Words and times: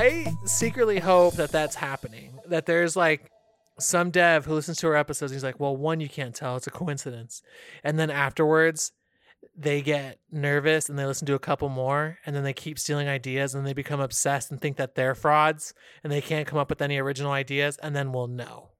I 0.00 0.34
secretly 0.46 0.98
hope 0.98 1.34
that 1.34 1.52
that's 1.52 1.76
happening. 1.76 2.38
That 2.46 2.64
there's 2.64 2.96
like 2.96 3.30
some 3.78 4.10
dev 4.10 4.46
who 4.46 4.54
listens 4.54 4.78
to 4.78 4.86
our 4.86 4.96
episodes. 4.96 5.30
And 5.30 5.36
he's 5.36 5.44
like, 5.44 5.60
well, 5.60 5.76
one, 5.76 6.00
you 6.00 6.08
can't 6.08 6.34
tell. 6.34 6.56
It's 6.56 6.66
a 6.66 6.70
coincidence. 6.70 7.42
And 7.84 7.98
then 7.98 8.08
afterwards, 8.08 8.92
they 9.54 9.82
get 9.82 10.18
nervous 10.32 10.88
and 10.88 10.98
they 10.98 11.04
listen 11.04 11.26
to 11.26 11.34
a 11.34 11.38
couple 11.38 11.68
more 11.68 12.16
and 12.24 12.34
then 12.34 12.44
they 12.44 12.54
keep 12.54 12.78
stealing 12.78 13.08
ideas 13.08 13.54
and 13.54 13.66
they 13.66 13.74
become 13.74 14.00
obsessed 14.00 14.50
and 14.50 14.58
think 14.58 14.78
that 14.78 14.94
they're 14.94 15.14
frauds 15.14 15.74
and 16.02 16.10
they 16.10 16.22
can't 16.22 16.48
come 16.48 16.58
up 16.58 16.70
with 16.70 16.80
any 16.80 16.96
original 16.96 17.32
ideas. 17.32 17.76
And 17.82 17.94
then 17.94 18.10
we'll 18.10 18.26
know. 18.26 18.70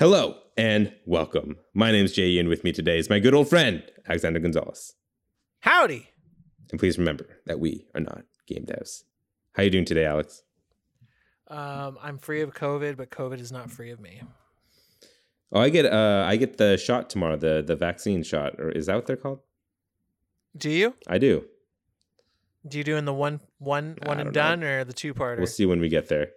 Hello 0.00 0.36
and 0.56 0.92
welcome. 1.06 1.58
My 1.74 1.92
name's 1.92 2.10
Jay 2.10 2.36
and 2.40 2.48
with 2.48 2.64
me 2.64 2.72
today 2.72 2.98
is 2.98 3.08
my 3.08 3.20
good 3.20 3.34
old 3.34 3.48
friend, 3.48 3.84
Alexander 4.08 4.40
Gonzalez. 4.40 4.94
Howdy. 5.60 6.08
And 6.72 6.80
please 6.80 6.98
remember 6.98 7.38
that 7.46 7.60
we 7.60 7.86
are 7.94 8.00
not 8.00 8.24
game 8.48 8.66
devs. 8.66 9.04
How 9.52 9.62
you 9.62 9.70
doing 9.70 9.84
today, 9.84 10.04
Alex? 10.04 10.42
Um, 11.48 11.98
I'm 12.00 12.18
free 12.18 12.42
of 12.42 12.54
COVID, 12.54 12.96
but 12.96 13.10
COVID 13.10 13.40
is 13.40 13.50
not 13.50 13.70
free 13.70 13.90
of 13.90 14.00
me. 14.00 14.22
Oh, 15.52 15.60
I 15.60 15.68
get 15.68 15.84
uh 15.86 16.24
I 16.28 16.36
get 16.36 16.58
the 16.58 16.76
shot 16.76 17.10
tomorrow, 17.10 17.36
the 17.36 17.62
the 17.66 17.74
vaccine 17.74 18.22
shot, 18.22 18.60
or 18.60 18.70
is 18.70 18.86
that 18.86 18.94
what 18.94 19.06
they're 19.06 19.16
called? 19.16 19.40
Do 20.56 20.70
you? 20.70 20.94
I 21.08 21.18
do. 21.18 21.44
Do 22.68 22.78
you 22.78 22.84
do 22.84 22.96
in 22.96 23.04
the 23.04 23.14
one 23.14 23.40
one 23.58 23.98
I 24.02 24.08
one 24.08 24.20
and 24.20 24.32
done 24.32 24.62
or 24.62 24.84
the 24.84 24.92
two 24.92 25.12
parter? 25.12 25.38
We'll 25.38 25.46
see 25.46 25.66
when 25.66 25.80
we 25.80 25.88
get 25.88 26.08
there. 26.08 26.28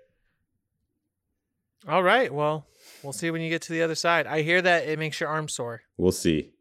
All 1.88 2.02
right. 2.02 2.34
Well, 2.34 2.66
we'll 3.04 3.14
see 3.14 3.30
when 3.30 3.42
you 3.42 3.50
get 3.50 3.62
to 3.64 3.74
the 3.74 3.84
other 3.84 3.96
side. 3.96 4.26
I 4.26 4.42
hear 4.42 4.62
that 4.62 4.88
it 4.88 4.98
makes 4.98 5.20
your 5.20 5.30
arm 5.30 5.48
sore. 5.48 5.82
We'll 5.98 6.12
see. 6.12 6.54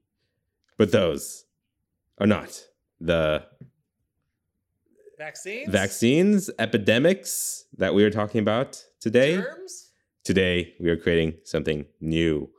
But 0.77 0.92
those 0.92 1.44
are 2.18 2.27
not 2.27 2.66
the 3.00 3.44
Vaccines? 5.18 5.70
vaccines, 5.70 6.50
epidemics 6.58 7.66
that 7.77 7.94
we 7.94 8.05
are 8.05 8.10
talking 8.10 8.41
about 8.41 8.84
today. 9.00 9.36
Germs? 9.36 9.91
Today, 10.24 10.74
we 10.80 10.88
are 10.88 10.96
creating 10.96 11.34
something 11.44 11.86
new. 12.00 12.50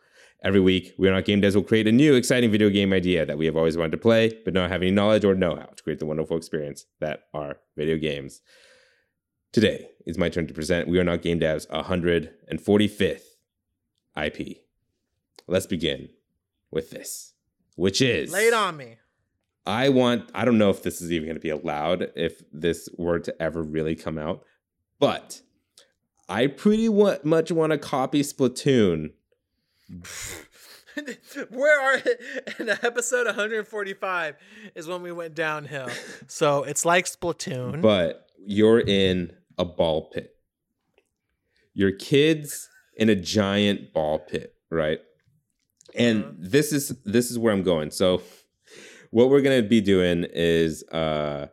Every 0.43 0.59
week, 0.59 0.93
We 0.97 1.07
Are 1.07 1.13
Not 1.13 1.23
Game 1.23 1.41
Devs 1.41 1.55
will 1.55 1.63
create 1.63 1.87
a 1.87 1.91
new, 1.91 2.15
exciting 2.15 2.51
video 2.51 2.69
game 2.69 2.91
idea 2.91 3.25
that 3.25 3.37
we 3.37 3.45
have 3.45 3.55
always 3.55 3.77
wanted 3.77 3.93
to 3.93 3.97
play, 3.97 4.37
but 4.43 4.53
not 4.53 4.69
have 4.69 4.81
any 4.81 4.91
knowledge 4.91 5.23
or 5.23 5.33
know 5.35 5.55
how 5.55 5.67
to 5.67 5.83
create 5.83 5.99
the 5.99 6.05
wonderful 6.05 6.35
experience 6.35 6.85
that 6.99 7.27
are 7.33 7.57
video 7.77 7.97
games. 7.97 8.41
Today 9.53 9.87
is 10.05 10.17
my 10.17 10.27
turn 10.27 10.47
to 10.47 10.53
present 10.53 10.89
We 10.89 10.99
Are 10.99 11.03
Not 11.03 11.21
Game 11.21 11.39
Devs 11.39 11.67
145th 11.69 13.21
IP. 14.21 14.57
Let's 15.47 15.65
begin 15.67 16.09
with 16.71 16.89
this, 16.89 17.33
which 17.75 18.01
is 18.01 18.31
Lay 18.31 18.47
it 18.47 18.53
on 18.53 18.75
me. 18.75 18.97
I 19.65 19.89
want, 19.89 20.29
I 20.35 20.43
don't 20.45 20.57
know 20.57 20.69
if 20.69 20.83
this 20.83 21.01
is 21.01 21.11
even 21.11 21.27
going 21.27 21.35
to 21.35 21.41
be 21.41 21.49
allowed 21.49 22.11
if 22.15 22.43
this 22.51 22.89
were 22.97 23.19
to 23.19 23.41
ever 23.41 23.61
really 23.63 23.95
come 23.95 24.17
out, 24.17 24.43
but 24.99 25.41
I 26.27 26.47
pretty 26.47 26.89
much 26.89 27.51
want 27.51 27.71
to 27.71 27.77
copy 27.77 28.21
Splatoon. 28.21 29.11
Where 31.49 31.81
are 31.81 31.97
in 32.59 32.69
episode 32.69 33.25
145 33.25 34.35
is 34.75 34.87
when 34.87 35.01
we 35.01 35.11
went 35.11 35.35
downhill. 35.35 35.89
So 36.27 36.63
it's 36.63 36.85
like 36.85 37.05
Splatoon. 37.05 37.81
But 37.81 38.27
you're 38.45 38.79
in 38.79 39.33
a 39.57 39.65
ball 39.65 40.09
pit. 40.09 40.35
Your 41.73 41.91
kids 41.91 42.69
in 42.95 43.09
a 43.09 43.15
giant 43.15 43.93
ball 43.93 44.19
pit, 44.19 44.55
right? 44.69 44.99
And 45.95 46.23
Mhm. 46.23 46.35
this 46.39 46.71
is 46.71 46.89
this 47.05 47.29
is 47.31 47.37
where 47.39 47.53
I'm 47.53 47.63
going. 47.63 47.91
So 47.91 48.21
what 49.13 49.29
we're 49.29 49.41
going 49.41 49.61
to 49.61 49.67
be 49.67 49.81
doing 49.81 50.25
is 50.33 50.83
uh 50.91 51.47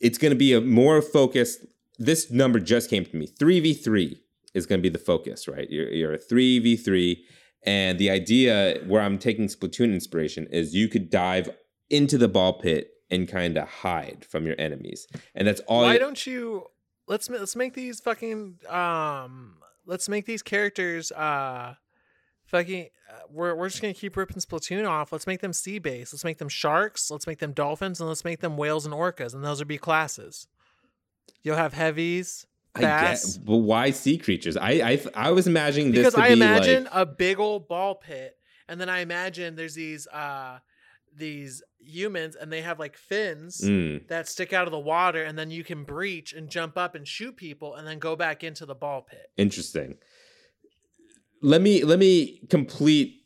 it's 0.00 0.18
going 0.18 0.30
to 0.30 0.36
be 0.46 0.52
a 0.52 0.60
more 0.60 1.00
focused 1.02 1.58
this 1.98 2.30
number 2.30 2.58
just 2.60 2.90
came 2.90 3.04
to 3.06 3.16
me. 3.16 3.26
3v3 3.26 4.18
is 4.52 4.66
going 4.66 4.78
to 4.80 4.82
be 4.82 4.90
the 4.98 4.98
focus, 5.12 5.48
right? 5.48 5.68
You're 5.70 5.90
you're 5.98 6.12
a 6.12 6.18
3v3 6.18 7.16
and 7.64 7.98
the 7.98 8.10
idea 8.10 8.80
where 8.86 9.02
I'm 9.02 9.18
taking 9.18 9.46
Splatoon 9.48 9.92
inspiration 9.94 10.46
is 10.52 10.74
you 10.74 10.88
could 10.88 11.08
dive 11.10 11.48
into 11.88 12.16
the 12.18 12.28
ball 12.28 12.54
pit 12.64 12.90
and 13.10 13.26
kind 13.26 13.56
of 13.56 13.66
hide 13.68 14.26
from 14.28 14.46
your 14.46 14.56
enemies. 14.58 15.06
And 15.34 15.48
that's 15.48 15.60
all 15.68 15.82
Why 15.82 15.94
you- 15.94 15.98
don't 15.98 16.26
you 16.26 16.66
let's 17.08 17.30
let's 17.30 17.56
make 17.56 17.72
these 17.74 18.00
fucking 18.00 18.58
um 18.68 19.56
let's 19.86 20.08
make 20.08 20.26
these 20.26 20.42
characters 20.42 21.10
uh 21.12 21.74
fucking 22.46 22.88
uh, 23.10 23.20
we're 23.30 23.54
we're 23.54 23.68
just 23.68 23.82
going 23.82 23.92
to 23.94 24.00
keep 24.00 24.16
ripping 24.16 24.38
Splatoon 24.38 24.88
off. 24.88 25.12
Let's 25.12 25.26
make 25.26 25.40
them 25.40 25.52
sea 25.52 25.78
based. 25.78 26.12
Let's 26.12 26.24
make 26.24 26.38
them 26.38 26.48
sharks, 26.48 27.10
let's 27.10 27.26
make 27.26 27.38
them 27.38 27.52
dolphins 27.52 28.00
and 28.00 28.08
let's 28.08 28.24
make 28.24 28.40
them 28.40 28.56
whales 28.56 28.84
and 28.86 28.94
orcas 28.94 29.34
and 29.34 29.44
those 29.44 29.58
would 29.58 29.68
be 29.68 29.78
classes. 29.78 30.46
You'll 31.42 31.56
have 31.56 31.74
heavies, 31.74 32.46
I 32.74 32.80
get, 32.80 33.24
but 33.44 33.56
why 33.58 33.90
sea 33.90 34.18
creatures? 34.18 34.56
I 34.56 34.70
I, 34.70 35.00
I 35.14 35.30
was 35.30 35.46
imagining 35.46 35.92
this 35.92 36.00
because 36.06 36.14
I 36.14 36.28
be 36.28 36.34
imagine 36.34 36.84
like 36.84 36.92
a 36.94 37.06
big 37.06 37.38
old 37.38 37.68
ball 37.68 37.94
pit, 37.94 38.36
and 38.68 38.80
then 38.80 38.88
I 38.88 39.00
imagine 39.00 39.54
there's 39.56 39.74
these 39.74 40.06
uh 40.08 40.58
these 41.14 41.62
humans, 41.78 42.36
and 42.36 42.52
they 42.52 42.62
have 42.62 42.78
like 42.78 42.96
fins 42.96 43.60
Mm, 43.62 44.06
that 44.08 44.28
stick 44.28 44.52
out 44.52 44.66
of 44.66 44.72
the 44.72 44.78
water, 44.78 45.22
and 45.22 45.38
then 45.38 45.50
you 45.50 45.64
can 45.64 45.84
breach 45.84 46.32
and 46.32 46.50
jump 46.50 46.76
up 46.76 46.94
and 46.94 47.06
shoot 47.08 47.36
people, 47.36 47.74
and 47.74 47.86
then 47.86 47.98
go 47.98 48.16
back 48.16 48.44
into 48.44 48.66
the 48.66 48.74
ball 48.74 49.02
pit. 49.02 49.30
interesting. 49.36 49.96
Let 51.42 51.62
me 51.62 51.84
let 51.84 51.98
me 51.98 52.40
complete 52.50 53.16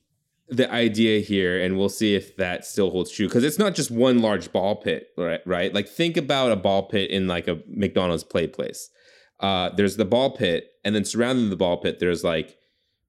the 0.48 0.70
idea 0.70 1.20
here, 1.20 1.62
and 1.62 1.78
we'll 1.78 1.88
see 1.88 2.14
if 2.14 2.36
that 2.36 2.64
still 2.64 2.90
holds 2.90 3.10
true. 3.10 3.28
Because 3.28 3.44
it's 3.44 3.58
not 3.58 3.74
just 3.74 3.90
one 3.90 4.20
large 4.20 4.52
ball 4.52 4.76
pit, 4.76 5.08
right? 5.16 5.40
Right? 5.46 5.72
Like 5.72 5.88
think 5.88 6.16
about 6.16 6.52
a 6.52 6.56
ball 6.56 6.88
pit 6.88 7.10
in 7.10 7.28
like 7.28 7.48
a 7.48 7.60
McDonald's 7.68 8.24
play 8.24 8.46
place. 8.46 8.90
Uh, 9.38 9.70
there's 9.70 9.96
the 9.96 10.04
ball 10.04 10.30
pit, 10.30 10.68
and 10.84 10.94
then 10.94 11.04
surrounding 11.04 11.50
the 11.50 11.56
ball 11.56 11.78
pit, 11.78 11.98
there's 11.98 12.24
like 12.24 12.56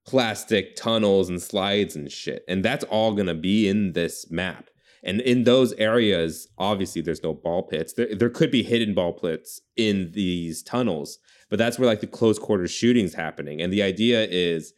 plastic 0.06 0.76
tunnels 0.76 1.30
and 1.30 1.42
slides 1.42 1.96
and 1.96 2.12
shit, 2.12 2.44
and 2.48 2.64
that's 2.64 2.84
all 2.86 3.14
gonna 3.14 3.34
be 3.36 3.68
in 3.68 3.94
this 3.94 4.30
map. 4.30 4.70
And 5.04 5.20
in 5.22 5.46
those 5.46 5.74
areas, 5.74 6.48
obviously, 6.60 7.02
there's 7.02 7.24
no 7.24 7.34
ball 7.34 7.64
pits. 7.64 7.94
There, 7.94 8.14
there 8.16 8.30
could 8.30 8.52
be 8.52 8.62
hidden 8.62 8.94
ball 8.94 9.14
pits 9.14 9.60
in 9.76 10.12
these 10.12 10.62
tunnels, 10.62 11.18
but 11.50 11.58
that's 11.58 11.80
where 11.80 11.88
like 11.88 12.02
the 12.02 12.08
close 12.08 12.38
quarters 12.38 12.70
shootings 12.72 13.16
happening. 13.16 13.62
And 13.62 13.74
the 13.74 13.82
idea 13.82 14.28
is 14.30 14.74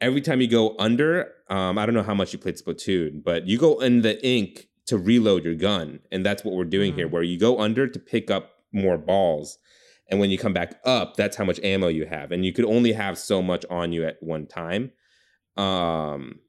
every 0.00 0.20
time 0.20 0.40
you 0.40 0.48
go 0.48 0.76
under, 0.78 1.32
um, 1.48 1.78
I 1.78 1.86
don't 1.86 1.94
know 1.94 2.02
how 2.02 2.14
much 2.14 2.32
you 2.32 2.38
played 2.38 2.56
Splatoon, 2.56 3.22
but 3.22 3.46
you 3.46 3.58
go 3.58 3.78
in 3.80 4.02
the 4.02 4.24
ink 4.26 4.68
to 4.86 4.98
reload 4.98 5.44
your 5.44 5.54
gun, 5.54 6.00
and 6.12 6.24
that's 6.24 6.44
what 6.44 6.54
we're 6.54 6.64
doing 6.64 6.94
here. 6.94 7.08
Mhm. 7.08 7.10
Where 7.12 7.22
you 7.22 7.38
go 7.38 7.58
under 7.58 7.86
to 7.88 7.98
pick 7.98 8.30
up 8.30 8.52
more 8.72 8.98
balls, 8.98 9.58
and 10.08 10.20
when 10.20 10.30
you 10.30 10.38
come 10.38 10.52
back 10.52 10.78
up, 10.84 11.16
that's 11.16 11.36
how 11.36 11.44
much 11.44 11.58
ammo 11.60 11.88
you 11.88 12.06
have, 12.06 12.30
and 12.30 12.44
you 12.44 12.52
could 12.52 12.64
only 12.64 12.92
have 12.92 13.18
so 13.18 13.42
much 13.42 13.64
on 13.70 13.92
you 13.92 14.04
at 14.04 14.22
one 14.22 14.46
time. 14.46 14.92
Um, 15.56 16.40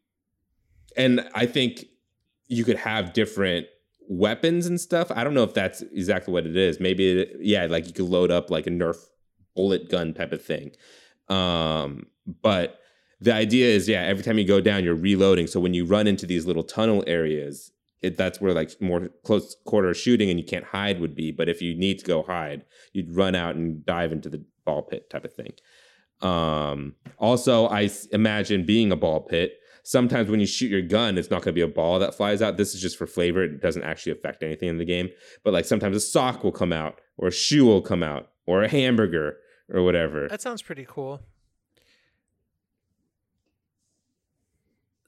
and 0.96 1.28
I 1.34 1.46
think 1.46 1.86
you 2.48 2.64
could 2.64 2.78
have 2.78 3.14
different 3.14 3.68
weapons 4.10 4.68
and 4.68 4.80
stuff. 4.80 5.12
I 5.12 5.24
don't 5.24 5.34
know 5.34 5.44
if 5.44 5.54
that's 5.54 5.82
exactly 5.82 6.34
what 6.34 6.46
it 6.46 6.56
is. 6.56 6.80
Maybe 6.80 7.22
it, 7.22 7.38
yeah, 7.42 7.66
like 7.66 7.88
you 7.88 7.94
could 7.94 8.06
load 8.06 8.32
up 8.32 8.50
like 8.50 8.68
a 8.68 8.70
Nerf 8.70 8.98
bullet 9.56 9.90
gun 9.90 10.14
type 10.14 10.32
of 10.32 10.42
thing. 10.44 10.72
Um, 11.30 12.08
but 12.42 12.80
the 13.20 13.34
idea 13.34 13.68
is 13.68 13.88
yeah, 13.88 14.02
every 14.02 14.24
time 14.24 14.38
you 14.38 14.46
go 14.46 14.62
down, 14.62 14.84
you're 14.84 14.96
reloading. 14.96 15.48
So 15.48 15.60
when 15.60 15.74
you 15.74 15.86
run 15.86 16.08
into 16.08 16.26
these 16.26 16.46
little 16.46 16.64
tunnel 16.64 17.04
areas, 17.08 17.72
it, 18.02 18.18
that's 18.18 18.40
where 18.40 18.54
like 18.54 18.80
more 18.82 19.10
close 19.24 19.56
quarter 19.66 19.94
shooting 19.94 20.30
and 20.30 20.40
you 20.40 20.46
can't 20.46 20.66
hide 20.66 21.00
would 21.00 21.16
be. 21.16 21.32
But 21.32 21.50
if 21.50 21.62
you 21.62 21.76
need 21.76 22.00
to 22.00 22.06
go 22.06 22.24
hide, 22.24 22.66
you'd 22.94 23.16
run 23.16 23.36
out 23.36 23.56
and 23.56 23.86
dive 23.86 24.12
into 24.12 24.30
the 24.30 24.44
ball 24.66 24.84
pit 24.84 25.10
type 25.10 25.26
of 25.26 25.34
thing. 25.34 25.54
Um, 26.22 26.96
also, 27.18 27.68
I 27.68 27.90
imagine 28.12 28.66
being 28.66 28.92
a 28.92 28.96
ball 28.96 29.22
pit. 29.22 29.54
Sometimes 29.84 30.30
when 30.30 30.40
you 30.40 30.46
shoot 30.46 30.70
your 30.70 30.82
gun, 30.82 31.18
it's 31.18 31.30
not 31.30 31.44
going 31.44 31.54
to 31.54 31.54
be 31.54 31.62
a 31.62 31.68
ball 31.68 31.98
that 32.00 32.14
flies 32.14 32.42
out. 32.42 32.58
This 32.58 32.76
is 32.76 32.82
just 32.82 32.98
for 32.98 33.08
flavor. 33.08 33.44
It 33.44 33.62
doesn't 33.62 33.84
actually 33.84 34.12
affect 34.12 34.44
anything 34.44 34.68
in 34.68 34.78
the 34.78 34.86
game. 34.86 35.10
But 35.44 35.54
like 35.54 35.66
sometimes 35.66 35.96
a 35.96 36.02
sock 36.02 36.44
will 36.44 36.52
come 36.52 36.74
out, 36.74 37.00
or 37.18 37.30
a 37.30 37.32
shoe 37.32 37.66
will 37.66 37.82
come 37.82 38.04
out, 38.04 38.30
or 38.46 38.64
a 38.64 38.68
hamburger, 38.68 39.38
or 39.74 39.84
whatever. 39.84 40.28
That 40.28 40.42
sounds 40.42 40.62
pretty 40.62 40.86
cool. 40.88 41.22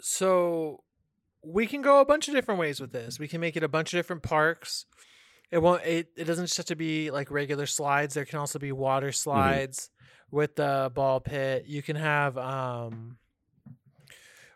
So 0.02 0.84
we 1.44 1.68
can 1.68 1.82
go 1.82 2.00
a 2.00 2.06
bunch 2.06 2.28
of 2.28 2.34
different 2.34 2.60
ways 2.60 2.80
with 2.80 2.92
this. 2.92 3.20
We 3.20 3.28
can 3.28 3.42
make 3.42 3.56
it 3.56 3.64
a 3.64 3.68
bunch 3.68 3.94
of 3.94 3.98
different 3.98 4.24
parks. 4.24 4.86
It 5.52 5.60
won't 5.60 5.84
it, 5.86 6.08
it 6.16 6.26
doesn't 6.26 6.46
just 6.46 6.58
have 6.58 6.66
to 6.68 6.76
be 6.76 7.12
like 7.12 7.32
regular 7.32 7.66
slides. 7.66 8.14
There 8.14 8.26
can 8.26 8.40
also 8.40 8.60
be 8.60 8.72
water 8.72 9.12
slides 9.12 9.90
with 10.32 10.56
the 10.56 10.92
ball 10.94 11.20
pit. 11.20 11.66
You 11.66 11.82
can 11.82 11.96
have 11.96 12.38
um 12.38 13.18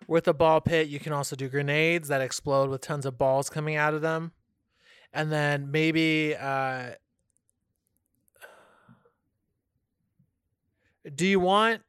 with 0.08 0.26
the 0.26 0.34
ball 0.34 0.62
pit, 0.62 0.90
you 0.90 1.00
can 1.00 1.14
also 1.14 1.36
do 1.36 1.48
grenades 1.48 2.10
that 2.10 2.22
explode 2.22 2.70
with 2.70 2.82
tons 2.82 3.06
of 3.06 3.18
balls 3.18 3.50
coming 3.50 3.76
out 3.76 3.94
of 3.94 4.02
them. 4.02 4.34
And 5.14 5.32
then 5.32 5.72
maybe 5.72 6.36
uh 6.36 6.92
do 11.16 11.26
you 11.26 11.40
want 11.40 11.82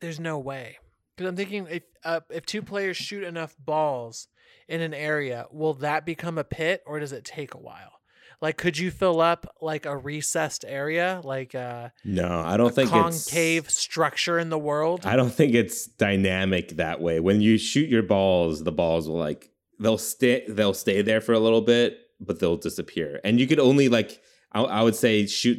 there's 0.00 0.18
no 0.18 0.38
way 0.38 0.78
because 1.18 1.28
i'm 1.28 1.36
thinking 1.36 1.66
if 1.68 1.82
uh, 2.04 2.20
if 2.30 2.46
two 2.46 2.62
players 2.62 2.96
shoot 2.96 3.24
enough 3.24 3.56
balls 3.58 4.28
in 4.68 4.80
an 4.80 4.94
area 4.94 5.46
will 5.50 5.74
that 5.74 6.06
become 6.06 6.38
a 6.38 6.44
pit 6.44 6.82
or 6.86 7.00
does 7.00 7.12
it 7.12 7.24
take 7.24 7.54
a 7.54 7.58
while 7.58 7.92
Like, 8.40 8.56
could 8.56 8.78
you 8.78 8.92
fill 8.92 9.20
up 9.20 9.52
like 9.60 9.84
a 9.84 9.96
recessed 9.96 10.64
area, 10.64 11.20
like 11.24 11.56
uh, 11.56 11.88
No, 12.04 12.28
I 12.40 12.56
don't 12.56 12.70
a 12.70 12.72
think 12.72 12.90
concave 12.90 13.66
it's 13.66 13.74
structure 13.74 14.38
in 14.38 14.48
the 14.48 14.58
world? 14.58 15.04
I 15.04 15.16
don't 15.16 15.34
think 15.34 15.54
it's 15.54 15.86
dynamic 15.86 16.76
that 16.76 17.00
way. 17.00 17.18
When 17.18 17.40
you 17.40 17.58
shoot 17.58 17.88
your 17.88 18.04
balls, 18.04 18.62
the 18.62 18.70
balls 18.70 19.08
will 19.08 19.18
like 19.18 19.50
they'll 19.80 19.98
stay 19.98 20.44
they'll 20.48 20.74
stay 20.74 21.02
there 21.02 21.20
for 21.20 21.32
a 21.32 21.40
little 21.40 21.62
bit, 21.62 21.98
but 22.20 22.38
they'll 22.38 22.56
disappear. 22.56 23.20
And 23.24 23.40
you 23.40 23.48
could 23.48 23.58
only 23.58 23.88
like 23.88 24.22
I, 24.52 24.62
I 24.62 24.82
would 24.82 24.94
say 24.94 25.26
shoot 25.26 25.58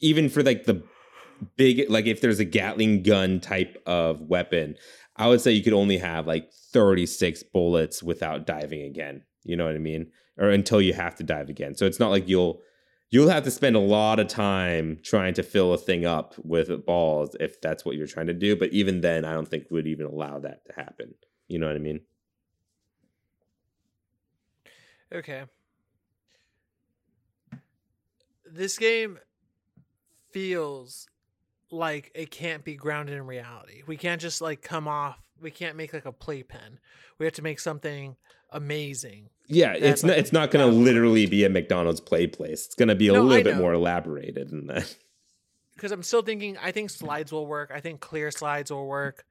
even 0.00 0.28
for 0.28 0.42
like 0.42 0.64
the 0.64 0.82
big 1.56 1.88
like 1.88 2.06
if 2.06 2.20
there's 2.20 2.40
a 2.40 2.44
Gatling 2.44 3.02
gun 3.02 3.40
type 3.40 3.82
of 3.86 4.20
weapon, 4.22 4.76
I 5.16 5.28
would 5.28 5.40
say 5.40 5.52
you 5.52 5.62
could 5.62 5.72
only 5.72 5.98
have 5.98 6.26
like 6.26 6.52
36 6.52 7.42
bullets 7.44 8.02
without 8.02 8.46
diving 8.46 8.82
again. 8.82 9.22
You 9.44 9.56
know 9.56 9.66
what 9.66 9.74
I 9.74 9.78
mean? 9.78 10.10
Or 10.38 10.50
until 10.50 10.80
you 10.80 10.92
have 10.92 11.14
to 11.16 11.22
dive 11.22 11.48
again. 11.48 11.74
So 11.74 11.86
it's 11.86 12.00
not 12.00 12.10
like 12.10 12.28
you'll 12.28 12.60
you'll 13.10 13.28
have 13.28 13.44
to 13.44 13.50
spend 13.50 13.76
a 13.76 13.80
lot 13.80 14.18
of 14.18 14.28
time 14.28 14.98
trying 15.02 15.34
to 15.34 15.42
fill 15.42 15.72
a 15.72 15.78
thing 15.78 16.04
up 16.04 16.34
with 16.44 16.84
balls 16.84 17.36
if 17.40 17.60
that's 17.60 17.84
what 17.84 17.96
you're 17.96 18.06
trying 18.06 18.26
to 18.26 18.34
do. 18.34 18.56
But 18.56 18.72
even 18.72 19.00
then, 19.00 19.24
I 19.24 19.32
don't 19.32 19.48
think 19.48 19.70
would 19.70 19.86
even 19.86 20.06
allow 20.06 20.38
that 20.40 20.64
to 20.66 20.72
happen. 20.74 21.14
You 21.48 21.58
know 21.58 21.66
what 21.66 21.76
I 21.76 21.80
mean? 21.80 22.00
Okay. 25.12 25.44
This 28.44 28.78
game 28.78 29.18
feels 30.30 31.08
like 31.70 32.10
it 32.14 32.30
can't 32.30 32.64
be 32.64 32.74
grounded 32.74 33.16
in 33.16 33.26
reality. 33.26 33.82
We 33.86 33.96
can't 33.96 34.20
just 34.20 34.40
like 34.40 34.62
come 34.62 34.86
off. 34.88 35.18
We 35.40 35.50
can't 35.50 35.76
make 35.76 35.92
like 35.92 36.06
a 36.06 36.12
playpen. 36.12 36.78
We 37.18 37.26
have 37.26 37.34
to 37.34 37.42
make 37.42 37.60
something 37.60 38.16
amazing. 38.50 39.30
Yeah, 39.48 39.74
it's 39.74 40.02
not 40.02 40.18
it's 40.18 40.32
not 40.32 40.50
going 40.50 40.68
to 40.68 40.74
literally 40.74 41.26
be 41.26 41.44
a 41.44 41.48
McDonald's 41.48 42.00
play 42.00 42.26
place. 42.26 42.66
It's 42.66 42.74
going 42.74 42.88
to 42.88 42.94
be 42.94 43.08
a 43.08 43.12
No, 43.12 43.22
little 43.22 43.44
bit 43.44 43.56
more 43.56 43.72
elaborated 43.74 44.50
than 44.50 44.66
that. 44.68 44.94
Because 45.74 45.92
I'm 45.92 46.02
still 46.02 46.22
thinking. 46.22 46.56
I 46.56 46.72
think 46.72 46.88
slides 46.88 47.30
will 47.30 47.46
work. 47.46 47.70
I 47.70 47.80
think 47.80 48.00
clear 48.00 48.30
slides 48.30 48.72
will 48.72 48.86
work. 48.86 49.26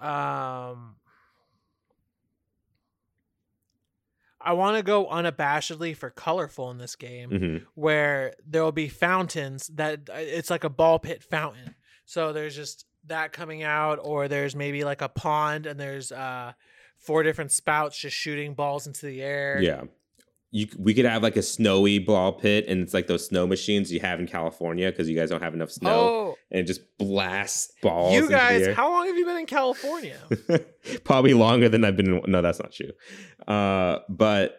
Um. 0.00 0.96
I 4.46 4.52
want 4.52 4.76
to 4.76 4.82
go 4.82 5.06
unabashedly 5.06 5.96
for 5.96 6.08
colorful 6.10 6.70
in 6.70 6.78
this 6.78 6.94
game. 6.96 7.30
Mhm. 7.30 7.66
where 7.74 8.34
there 8.46 8.62
will 8.62 8.72
be 8.72 8.88
fountains 8.88 9.66
that 9.74 10.08
uh, 10.08 10.14
it's 10.16 10.48
like 10.50 10.64
a 10.64 10.70
ball 10.70 10.98
pit 10.98 11.22
fountain. 11.22 11.74
So 12.04 12.32
there's 12.32 12.54
just 12.56 12.86
that 13.06 13.32
coming 13.32 13.62
out, 13.62 13.98
or 14.02 14.28
there's 14.28 14.54
maybe 14.56 14.84
like 14.84 15.02
a 15.02 15.08
pond 15.08 15.66
and 15.66 15.78
there's 15.78 16.12
uh 16.12 16.52
four 16.96 17.22
different 17.22 17.52
spouts 17.52 17.98
just 17.98 18.16
shooting 18.16 18.54
balls 18.54 18.86
into 18.86 19.04
the 19.06 19.20
air. 19.22 19.60
Yeah. 19.60 19.82
You, 20.52 20.68
we 20.78 20.94
could 20.94 21.04
have 21.04 21.22
like 21.22 21.36
a 21.36 21.42
snowy 21.42 21.98
ball 21.98 22.32
pit, 22.32 22.66
and 22.68 22.80
it's 22.80 22.94
like 22.94 23.08
those 23.08 23.26
snow 23.26 23.46
machines 23.46 23.92
you 23.92 24.00
have 24.00 24.20
in 24.20 24.26
California 24.26 24.90
because 24.90 25.08
you 25.08 25.16
guys 25.16 25.28
don't 25.28 25.42
have 25.42 25.54
enough 25.54 25.70
snow, 25.70 25.90
Oh, 25.90 26.36
and 26.50 26.60
it 26.60 26.66
just 26.66 26.80
blasts 26.98 27.72
balls. 27.82 28.14
you 28.14 28.28
guys, 28.28 28.74
how 28.74 28.90
long 28.90 29.06
have 29.06 29.16
you 29.18 29.26
been 29.26 29.36
in 29.36 29.46
California? 29.46 30.16
Probably 31.04 31.34
longer 31.34 31.68
than 31.68 31.84
I've 31.84 31.96
been. 31.96 32.18
in- 32.18 32.30
No, 32.30 32.40
that's 32.42 32.58
not 32.60 32.72
true. 32.72 32.92
Uh, 33.46 33.98
but 34.08 34.58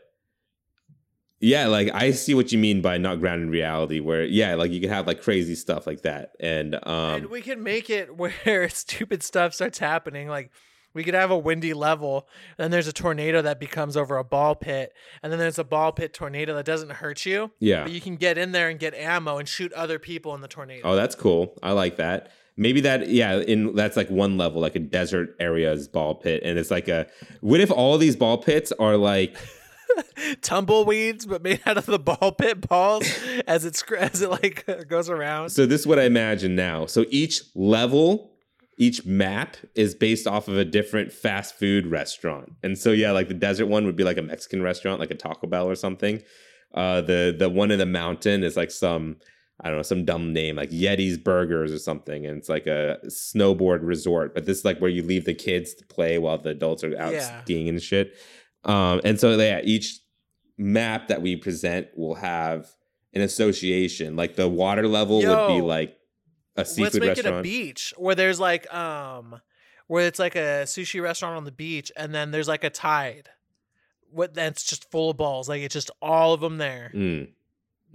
yeah, 1.39 1.67
like 1.67 1.89
I 1.93 2.11
see 2.11 2.33
what 2.33 2.51
you 2.51 2.57
mean 2.57 2.81
by 2.81 2.97
not 2.97 3.19
grounded 3.19 3.45
in 3.47 3.51
reality. 3.51 3.99
Where 3.99 4.23
yeah, 4.25 4.55
like 4.55 4.71
you 4.71 4.81
could 4.81 4.89
have 4.89 5.07
like 5.07 5.21
crazy 5.21 5.55
stuff 5.55 5.85
like 5.87 6.01
that, 6.01 6.31
and 6.39 6.75
um, 6.83 7.15
and 7.15 7.25
we 7.27 7.41
can 7.41 7.63
make 7.63 7.89
it 7.89 8.15
where 8.43 8.69
stupid 8.69 9.23
stuff 9.23 9.53
starts 9.53 9.77
happening. 9.79 10.27
Like 10.27 10.51
we 10.97 11.03
could 11.03 11.13
have 11.13 11.31
a 11.31 11.37
windy 11.37 11.73
level, 11.73 12.27
and 12.57 12.65
then 12.65 12.71
there's 12.71 12.87
a 12.87 12.93
tornado 12.93 13.41
that 13.41 13.59
becomes 13.59 13.95
over 13.95 14.17
a 14.17 14.23
ball 14.23 14.55
pit, 14.55 14.93
and 15.23 15.31
then 15.31 15.39
there's 15.39 15.59
a 15.59 15.63
ball 15.63 15.91
pit 15.91 16.13
tornado 16.13 16.55
that 16.55 16.65
doesn't 16.65 16.91
hurt 16.91 17.25
you, 17.25 17.51
yeah. 17.59 17.83
but 17.83 17.91
you 17.91 18.01
can 18.01 18.15
get 18.15 18.37
in 18.37 18.51
there 18.51 18.67
and 18.69 18.79
get 18.79 18.93
ammo 18.95 19.37
and 19.37 19.47
shoot 19.47 19.71
other 19.73 19.99
people 19.99 20.35
in 20.35 20.41
the 20.41 20.47
tornado. 20.47 20.81
Oh, 20.83 20.95
that's 20.95 21.15
cool. 21.15 21.57
I 21.63 21.71
like 21.71 21.97
that. 21.97 22.31
Maybe 22.57 22.81
that, 22.81 23.09
yeah, 23.09 23.37
in 23.37 23.75
that's 23.75 23.95
like 23.95 24.09
one 24.09 24.37
level, 24.37 24.59
like 24.59 24.75
a 24.75 24.79
desert 24.79 25.35
area's 25.39 25.87
ball 25.87 26.15
pit, 26.15 26.41
and 26.43 26.57
it's 26.57 26.71
like 26.71 26.87
a. 26.87 27.07
What 27.41 27.59
if 27.59 27.69
all 27.69 27.99
these 27.99 28.15
ball 28.15 28.39
pits 28.39 28.71
are 28.79 28.97
like 28.97 29.37
tumbleweeds, 30.41 31.25
but 31.25 31.43
made 31.43 31.61
out 31.65 31.77
of 31.77 31.85
the 31.85 31.99
ball 31.99 32.31
pit 32.31 32.67
balls 32.67 33.07
as 33.45 33.65
it 33.65 33.81
as 33.97 34.21
it 34.21 34.29
like 34.29 34.65
goes 34.87 35.09
around. 35.09 35.49
So 35.51 35.65
this 35.65 35.81
is 35.81 35.87
what 35.87 35.99
I 35.99 36.03
imagine 36.03 36.55
now. 36.55 36.85
So 36.85 37.05
each 37.09 37.41
level, 37.55 38.31
each 38.77 39.05
map 39.05 39.57
is 39.75 39.95
based 39.95 40.27
off 40.27 40.47
of 40.47 40.57
a 40.57 40.65
different 40.65 41.11
fast 41.11 41.55
food 41.57 41.87
restaurant. 41.87 42.53
And 42.63 42.77
so 42.77 42.91
yeah, 42.91 43.11
like 43.11 43.27
the 43.27 43.33
desert 43.33 43.65
one 43.65 43.85
would 43.85 43.95
be 43.95 44.03
like 44.03 44.17
a 44.17 44.21
Mexican 44.21 44.61
restaurant, 44.61 44.99
like 44.99 45.11
a 45.11 45.15
Taco 45.15 45.47
Bell 45.47 45.67
or 45.67 45.75
something. 45.75 46.21
Uh 46.73 47.01
the 47.01 47.35
the 47.37 47.49
one 47.49 47.71
in 47.71 47.79
the 47.79 47.85
mountain 47.85 48.43
is 48.43 48.55
like 48.57 48.71
some 48.71 49.17
I 49.59 49.69
don't 49.69 49.77
know, 49.77 49.83
some 49.83 50.05
dumb 50.05 50.33
name 50.33 50.55
like 50.57 50.69
Yeti's 50.69 51.17
Burgers 51.17 51.71
or 51.71 51.79
something. 51.79 52.25
And 52.27 52.37
it's 52.37 52.49
like 52.49 52.67
a 52.67 52.97
snowboard 53.07 53.79
resort. 53.81 54.35
But 54.35 54.45
this 54.45 54.59
is 54.59 54.65
like 54.65 54.79
where 54.79 54.91
you 54.91 55.01
leave 55.01 55.25
the 55.25 55.33
kids 55.33 55.73
to 55.75 55.85
play 55.87 56.19
while 56.19 56.37
the 56.37 56.49
adults 56.49 56.83
are 56.83 56.95
out 56.99 57.13
Yeah. 57.13 57.41
skiing 57.41 57.67
and 57.67 57.81
shit. 57.81 58.13
Um, 58.63 59.01
and 59.03 59.19
so 59.19 59.35
yeah, 59.35 59.61
each 59.63 59.99
map 60.59 61.07
that 61.07 61.23
we 61.23 61.35
present 61.35 61.87
will 61.97 62.15
have 62.15 62.67
an 63.13 63.21
association. 63.21 64.15
Like 64.15 64.35
the 64.35 64.47
water 64.49 64.87
level 64.87 65.19
would 65.19 65.47
be 65.47 65.61
like 65.61 65.97
a 66.57 66.61
Let's 66.61 66.77
make 66.77 66.93
restaurant. 66.93 67.17
it 67.17 67.39
a 67.39 67.41
beach 67.41 67.93
where 67.97 68.15
there's 68.15 68.39
like 68.39 68.71
um 68.73 69.39
where 69.87 70.05
it's 70.05 70.19
like 70.19 70.35
a 70.35 70.63
sushi 70.65 71.01
restaurant 71.01 71.35
on 71.37 71.45
the 71.45 71.51
beach 71.51 71.91
and 71.95 72.13
then 72.13 72.31
there's 72.31 72.47
like 72.47 72.63
a 72.63 72.69
tide. 72.69 73.29
What 74.11 74.33
that's 74.33 74.63
just 74.63 74.89
full 74.91 75.09
of 75.11 75.17
balls. 75.17 75.47
Like 75.47 75.61
it's 75.61 75.73
just 75.73 75.91
all 76.01 76.33
of 76.33 76.41
them 76.41 76.57
there. 76.57 76.91
Mm. 76.93 77.29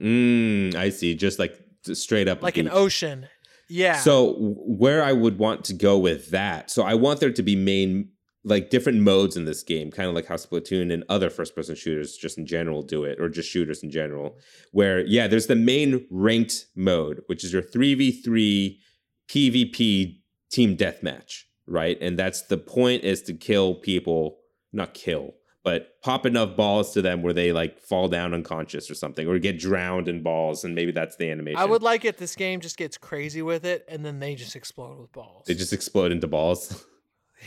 Mm, 0.00 0.75
I 0.75 0.88
see. 0.91 1.14
Just 1.14 1.38
like 1.38 1.59
straight 1.93 2.29
up 2.29 2.43
Like 2.43 2.55
beach. 2.55 2.67
an 2.67 2.70
ocean. 2.73 3.26
Yeah. 3.69 3.99
So 3.99 4.35
where 4.38 5.03
I 5.03 5.12
would 5.12 5.38
want 5.38 5.64
to 5.67 5.75
go 5.75 5.99
with 5.99 6.31
that, 6.31 6.70
so 6.70 6.82
I 6.82 6.94
want 6.94 7.20
there 7.20 7.32
to 7.32 7.43
be 7.43 7.56
main 7.56 8.11
like 8.44 8.71
different 8.71 9.00
modes 9.00 9.37
in 9.37 9.44
this 9.44 9.62
game, 9.62 9.91
kind 9.91 10.09
of 10.09 10.15
like 10.15 10.27
how 10.27 10.35
Splatoon 10.35 10.93
and 10.93 11.05
other 11.09 11.31
first 11.31 11.55
person 11.55 11.75
shooters 11.75 12.17
just 12.17 12.39
in 12.39 12.47
general 12.47 12.83
do 12.83 13.05
it, 13.05 13.21
or 13.21 13.29
just 13.29 13.49
shooters 13.49 13.83
in 13.83 13.91
general. 13.91 14.37
Where 14.73 15.00
yeah, 15.00 15.29
there's 15.29 15.47
the 15.47 15.56
main 15.56 16.06
ranked 16.11 16.67
mode, 16.75 17.23
which 17.27 17.44
is 17.44 17.53
your 17.53 17.62
three 17.62 17.95
v 17.95 18.11
three 18.11 18.81
PvP 19.28 20.19
team 20.50 20.76
deathmatch, 20.76 21.45
right? 21.66 21.97
And 22.00 22.19
that's 22.19 22.43
the 22.43 22.59
point 22.59 23.05
is 23.05 23.23
to 23.23 23.35
kill 23.35 23.76
people, 23.76 24.38
not 24.73 24.93
kill, 24.93 25.35
but 25.62 26.00
pop 26.02 26.26
enough 26.26 26.57
balls 26.57 26.93
to 26.95 27.02
them 27.02 27.23
where 27.23 27.33
they 27.33 27.52
like 27.52 27.78
fall 27.78 28.09
down 28.09 28.35
unconscious 28.35 28.90
or 28.90 28.95
something, 28.95 29.28
or 29.28 29.38
get 29.38 29.61
drowned 29.61 30.09
in 30.09 30.21
balls, 30.21 30.64
and 30.64 30.75
maybe 30.75 30.90
that's 30.90 31.14
the 31.14 31.31
animation. 31.31 31.61
I 31.61 31.64
would 31.64 31.83
like 31.83 32.05
it 32.05 32.19
this 32.19 32.35
game 32.35 32.61
just 32.61 32.76
gets 32.76 32.99
crazy 32.99 33.43
with 33.43 33.64
it 33.64 33.85
and 33.87 34.05
then 34.05 34.19
they 34.19 34.35
just 34.35 34.57
explode 34.57 34.99
with 34.99 35.12
balls. 35.12 35.45
They 35.47 35.55
just 35.55 35.73
explode 35.73 36.11
into 36.11 36.26
balls. 36.26 36.85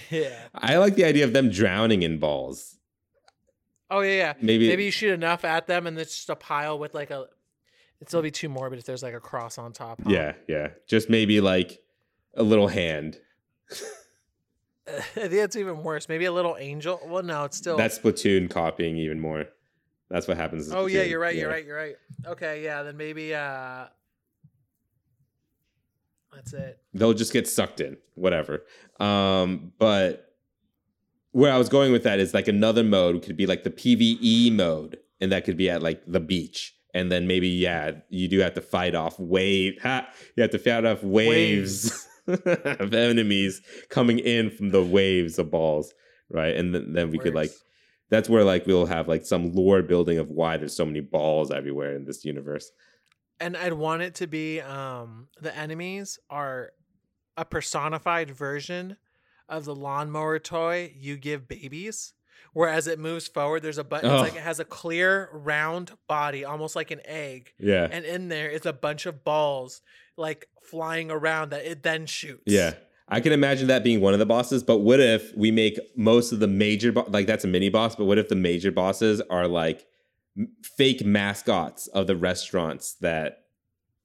Yeah. 0.10 0.38
I 0.54 0.78
like 0.78 0.96
the 0.96 1.06
idea 1.06 1.24
of 1.24 1.34
them 1.34 1.50
drowning 1.50 2.04
in 2.04 2.20
balls. 2.20 2.78
Oh 3.90 4.02
yeah, 4.02 4.16
yeah. 4.18 4.34
Maybe, 4.42 4.68
Maybe 4.68 4.86
you 4.86 4.92
shoot 4.92 5.14
enough 5.14 5.46
at 5.46 5.68
them 5.68 5.88
and 5.88 5.98
it's 5.98 6.16
just 6.16 6.30
a 6.30 6.36
pile 6.36 6.78
with 6.80 6.94
like 6.94 7.12
a 7.12 7.28
it'd 8.00 8.10
still 8.10 8.22
be 8.22 8.32
too 8.32 8.50
morbid 8.50 8.80
if 8.80 8.86
there's 8.86 9.04
like 9.04 9.14
a 9.14 9.20
cross 9.20 9.58
on 9.58 9.72
top. 9.74 10.02
huh? 10.04 10.10
yeah, 10.10 10.34
yeah. 10.48 10.70
Just 10.88 11.10
maybe 11.10 11.40
like 11.42 11.80
a 12.36 12.44
little 12.44 12.68
hand. 12.68 13.20
I 14.88 15.00
think 15.02 15.32
that's 15.32 15.56
even 15.56 15.84
worse. 15.84 16.08
Maybe 16.08 16.26
a 16.26 16.32
little 16.32 16.58
angel. 16.60 17.00
Well, 17.06 17.24
no, 17.24 17.46
it's 17.46 17.58
still. 17.58 17.76
That's 17.78 17.98
Splatoon 17.98 18.50
copying 18.50 18.98
even 18.98 19.20
more. 19.20 19.46
That's 20.10 20.28
what 20.28 20.38
happens. 20.38 20.72
oh 20.72 20.86
yeah, 20.86 21.02
you're 21.04 21.20
right. 21.20 21.34
Yeah. 21.34 21.42
You're 21.42 21.50
right. 21.50 21.66
You're 21.66 21.78
right. 21.78 21.96
Okay, 22.28 22.64
yeah. 22.64 22.84
Then 22.84 22.98
maybe. 22.98 23.34
uh 23.34 23.86
That's 26.36 26.54
it. 26.54 26.80
They'll 26.94 27.14
just 27.14 27.34
get 27.34 27.48
sucked 27.48 27.82
in, 27.82 27.98
whatever. 28.16 28.64
Um, 29.00 29.72
but 29.80 30.34
where 31.32 31.52
I 31.52 31.58
was 31.58 31.70
going 31.70 31.92
with 31.92 32.04
that 32.04 32.20
is 32.20 32.34
like 32.34 32.48
another 32.48 32.84
mode 32.84 33.24
could 33.24 33.38
be 33.38 33.46
like 33.46 33.64
the 33.64 33.72
PVE 33.72 34.52
mode, 34.54 34.98
and 35.20 35.32
that 35.32 35.46
could 35.46 35.58
be 35.58 35.70
at 35.70 35.82
like 35.82 36.04
the 36.06 36.20
beach. 36.20 36.74
And 36.94 37.12
then 37.12 37.28
maybe, 37.28 37.50
yeah, 37.50 37.92
you 38.10 38.30
do 38.30 38.40
have 38.40 38.54
to 38.54 38.62
fight 38.62 38.96
off 38.96 39.20
wave. 39.20 39.78
Ha! 39.82 40.08
You 40.38 40.42
have 40.44 40.52
to 40.52 40.60
fight 40.60 40.86
off 40.86 41.04
waves, 41.04 42.08
of 42.28 42.94
enemies 42.94 43.62
coming 43.90 44.20
in 44.20 44.50
from 44.50 44.70
the 44.70 44.84
waves 44.84 45.38
of 45.38 45.52
balls, 45.52 45.94
right? 46.30 46.56
And 46.56 46.74
then, 46.74 46.94
then 46.94 47.12
we 47.12 47.20
could 47.20 47.36
like 47.36 47.52
that's 48.10 48.30
where 48.30 48.44
like 48.44 48.66
we'll 48.66 48.86
have 48.86 49.08
like 49.08 49.26
some 49.26 49.52
lore 49.54 49.82
building 49.82 50.18
of 50.18 50.30
why 50.30 50.58
there's 50.58 50.76
so 50.76 50.86
many 50.86 51.02
balls 51.02 51.52
everywhere 51.52 51.96
in 51.96 52.06
this 52.06 52.24
universe. 52.26 52.72
And 53.40 53.58
I'd 53.58 53.74
want 53.74 54.02
it 54.02 54.16
to 54.16 54.28
be 54.28 54.62
um 54.62 55.28
the 55.42 55.56
enemies 55.56 56.20
are 56.30 56.72
a 57.38 57.46
personified 57.46 58.32
version 58.32 58.98
of 59.50 59.66
the 59.66 59.76
lawnmower 59.76 60.40
toy 60.40 60.94
you 60.98 61.18
give 61.18 61.48
babies. 61.48 62.14
Whereas 62.54 62.88
it 62.88 63.00
moves 63.00 63.28
forward, 63.28 63.64
there's 63.64 63.78
a 63.78 63.84
button. 63.84 64.10
Oh. 64.10 64.16
It's 64.22 64.32
like 64.32 64.40
it 64.40 64.44
has 64.44 64.62
a 64.62 64.66
clear 64.66 65.30
round 65.34 65.92
body, 66.08 66.46
almost 66.46 66.76
like 66.76 66.92
an 66.92 67.02
egg. 67.04 67.54
Yeah. 67.60 67.88
and 67.92 68.06
in 68.06 68.30
there 68.30 68.50
is 68.50 68.66
a 68.66 68.74
bunch 68.74 69.06
of 69.06 69.24
balls 69.26 69.82
like 70.16 70.48
flying 70.64 71.12
around 71.12 71.50
that 71.50 71.66
it 71.66 71.84
then 71.84 72.06
shoots. 72.06 72.44
Yeah. 72.46 72.76
I 73.08 73.20
can 73.20 73.34
imagine 73.34 73.68
that 73.68 73.84
being 73.84 74.02
one 74.02 74.14
of 74.14 74.20
the 74.20 74.26
bosses, 74.26 74.64
but 74.64 74.80
what 74.80 75.00
if 75.00 75.36
we 75.36 75.52
make 75.52 75.80
most 75.96 76.32
of 76.32 76.40
the 76.40 76.48
major 76.48 76.92
bo- 76.92 77.06
like 77.10 77.28
that's 77.28 77.44
a 77.44 77.48
mini 77.48 77.70
boss, 77.70 77.96
but 77.96 78.06
what 78.06 78.18
if 78.18 78.30
the 78.30 78.36
major 78.36 78.72
bosses 78.72 79.22
are 79.30 79.48
like 79.48 79.86
fake 80.62 81.06
mascots 81.06 81.88
of 81.88 82.08
the 82.08 82.16
restaurants 82.16 82.94
that 83.02 83.46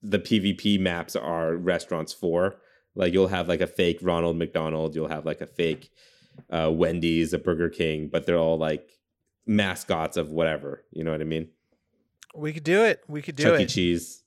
the 0.02 0.18
PvP 0.18 0.80
maps 0.80 1.16
are 1.16 1.56
restaurants 1.56 2.12
for. 2.12 2.56
Like 2.94 3.12
you'll 3.12 3.28
have 3.28 3.48
like 3.48 3.60
a 3.60 3.66
fake 3.66 3.98
Ronald 4.02 4.36
McDonald, 4.36 4.94
you'll 4.94 5.08
have 5.08 5.24
like 5.24 5.40
a 5.40 5.46
fake 5.46 5.90
uh, 6.50 6.70
Wendy's, 6.72 7.32
a 7.32 7.38
Burger 7.38 7.68
King, 7.68 8.08
but 8.08 8.26
they're 8.26 8.38
all 8.38 8.58
like 8.58 8.90
mascots 9.46 10.16
of 10.16 10.30
whatever. 10.30 10.84
You 10.90 11.04
know 11.04 11.12
what 11.12 11.20
I 11.20 11.24
mean? 11.24 11.48
We 12.34 12.52
could 12.52 12.64
do 12.64 12.84
it. 12.84 13.02
We 13.08 13.22
could 13.22 13.36
do 13.36 13.44
Chuck 13.44 13.60
E. 13.60 13.66
Cheese. 13.66 14.22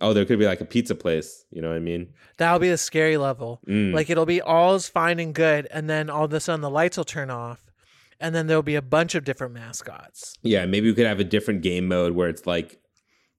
Oh, 0.00 0.12
there 0.14 0.24
could 0.24 0.38
be 0.38 0.46
like 0.46 0.60
a 0.60 0.64
pizza 0.64 0.94
place. 0.94 1.44
You 1.50 1.60
know 1.60 1.68
what 1.68 1.76
I 1.76 1.80
mean? 1.80 2.14
That'll 2.38 2.58
be 2.58 2.70
the 2.70 2.78
scary 2.78 3.16
level. 3.16 3.60
Mm. 3.66 3.92
Like 3.92 4.08
it'll 4.10 4.26
be 4.26 4.40
all's 4.40 4.88
fine 4.88 5.18
and 5.18 5.34
good, 5.34 5.68
and 5.70 5.88
then 5.90 6.08
all 6.08 6.24
of 6.24 6.32
a 6.32 6.40
sudden 6.40 6.60
the 6.60 6.70
lights 6.70 6.96
will 6.96 7.04
turn 7.04 7.30
off, 7.30 7.71
and 8.22 8.34
then 8.34 8.46
there'll 8.46 8.62
be 8.62 8.76
a 8.76 8.82
bunch 8.82 9.14
of 9.14 9.24
different 9.24 9.52
mascots. 9.52 10.34
yeah, 10.42 10.64
maybe 10.64 10.88
we 10.88 10.94
could 10.94 11.06
have 11.06 11.20
a 11.20 11.24
different 11.24 11.62
game 11.62 11.88
mode 11.88 12.14
where 12.14 12.28
it's 12.28 12.46
like, 12.46 12.80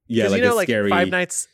yeah, 0.08 0.28
like 0.28 0.42
you 0.42 0.44
know, 0.44 0.54
a 0.54 0.56
like 0.56 0.68
scary. 0.68 0.90
Five 0.90 1.08
Nights. 1.10 1.48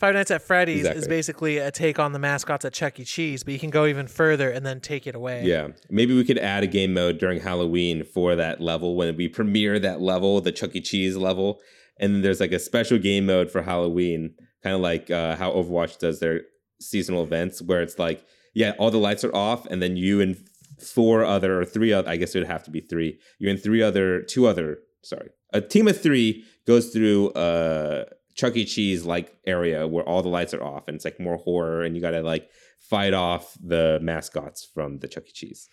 Five 0.00 0.14
Nights 0.14 0.30
at 0.32 0.42
Freddy's 0.42 0.86
is 0.86 1.06
basically 1.06 1.58
a 1.58 1.70
take 1.70 1.98
on 1.98 2.12
the 2.12 2.18
mascots 2.18 2.64
at 2.64 2.72
Chuck 2.72 2.98
E. 2.98 3.04
Cheese, 3.04 3.44
but 3.44 3.52
you 3.52 3.60
can 3.60 3.70
go 3.70 3.86
even 3.86 4.08
further 4.08 4.50
and 4.50 4.66
then 4.66 4.80
take 4.80 5.06
it 5.06 5.14
away. 5.14 5.44
Yeah, 5.44 5.68
maybe 5.88 6.16
we 6.16 6.24
could 6.24 6.38
add 6.38 6.64
a 6.64 6.66
game 6.66 6.92
mode 6.92 7.18
during 7.18 7.40
Halloween 7.40 8.04
for 8.04 8.34
that 8.34 8.60
level 8.60 8.96
when 8.96 9.16
we 9.16 9.28
premiere 9.28 9.78
that 9.78 10.00
level, 10.00 10.40
the 10.40 10.50
Chuck 10.52 10.74
E. 10.74 10.80
Cheese 10.80 11.16
level, 11.16 11.60
and 12.00 12.14
then 12.14 12.22
there's 12.22 12.40
like 12.40 12.52
a 12.52 12.58
special 12.58 12.98
game 12.98 13.26
mode 13.26 13.50
for 13.50 13.62
Halloween, 13.62 14.34
kind 14.62 14.74
of 14.74 14.80
like 14.80 15.10
uh, 15.10 15.36
how 15.36 15.52
Overwatch 15.52 15.98
does 15.98 16.18
their 16.18 16.40
seasonal 16.80 17.22
events, 17.22 17.62
where 17.62 17.80
it's 17.80 17.98
like, 17.98 18.26
yeah, 18.52 18.72
all 18.78 18.90
the 18.90 18.98
lights 18.98 19.24
are 19.24 19.34
off, 19.34 19.64
and 19.66 19.80
then 19.80 19.96
you 19.96 20.20
and 20.20 20.36
four 20.78 21.24
other 21.24 21.60
or 21.60 21.64
three 21.64 21.92
other, 21.92 22.08
I 22.08 22.16
guess 22.16 22.34
it 22.34 22.38
would 22.38 22.48
have 22.48 22.64
to 22.64 22.70
be 22.70 22.80
three. 22.80 23.18
You 23.38 23.50
and 23.50 23.62
three 23.62 23.82
other, 23.82 24.22
two 24.22 24.46
other, 24.46 24.78
sorry, 25.02 25.30
a 25.52 25.60
team 25.60 25.88
of 25.88 26.00
three 26.00 26.44
goes 26.66 26.90
through 26.90 27.32
a 27.34 28.06
Chuck 28.34 28.56
E. 28.56 28.64
Cheese 28.64 29.04
like 29.04 29.36
area 29.46 29.86
where 29.86 30.04
all 30.04 30.22
the 30.22 30.28
lights 30.28 30.54
are 30.54 30.62
off, 30.62 30.88
and 30.88 30.96
it's 30.96 31.04
like 31.04 31.20
more 31.20 31.36
horror, 31.36 31.82
and 31.82 31.94
you 31.94 32.02
got 32.02 32.10
to 32.10 32.22
like 32.22 32.50
fight 32.80 33.14
off 33.14 33.56
the 33.62 33.98
mascots 34.02 34.68
from 34.74 34.98
the 34.98 35.08
Chuck 35.08 35.24
E. 35.28 35.32
Cheese. 35.32 35.68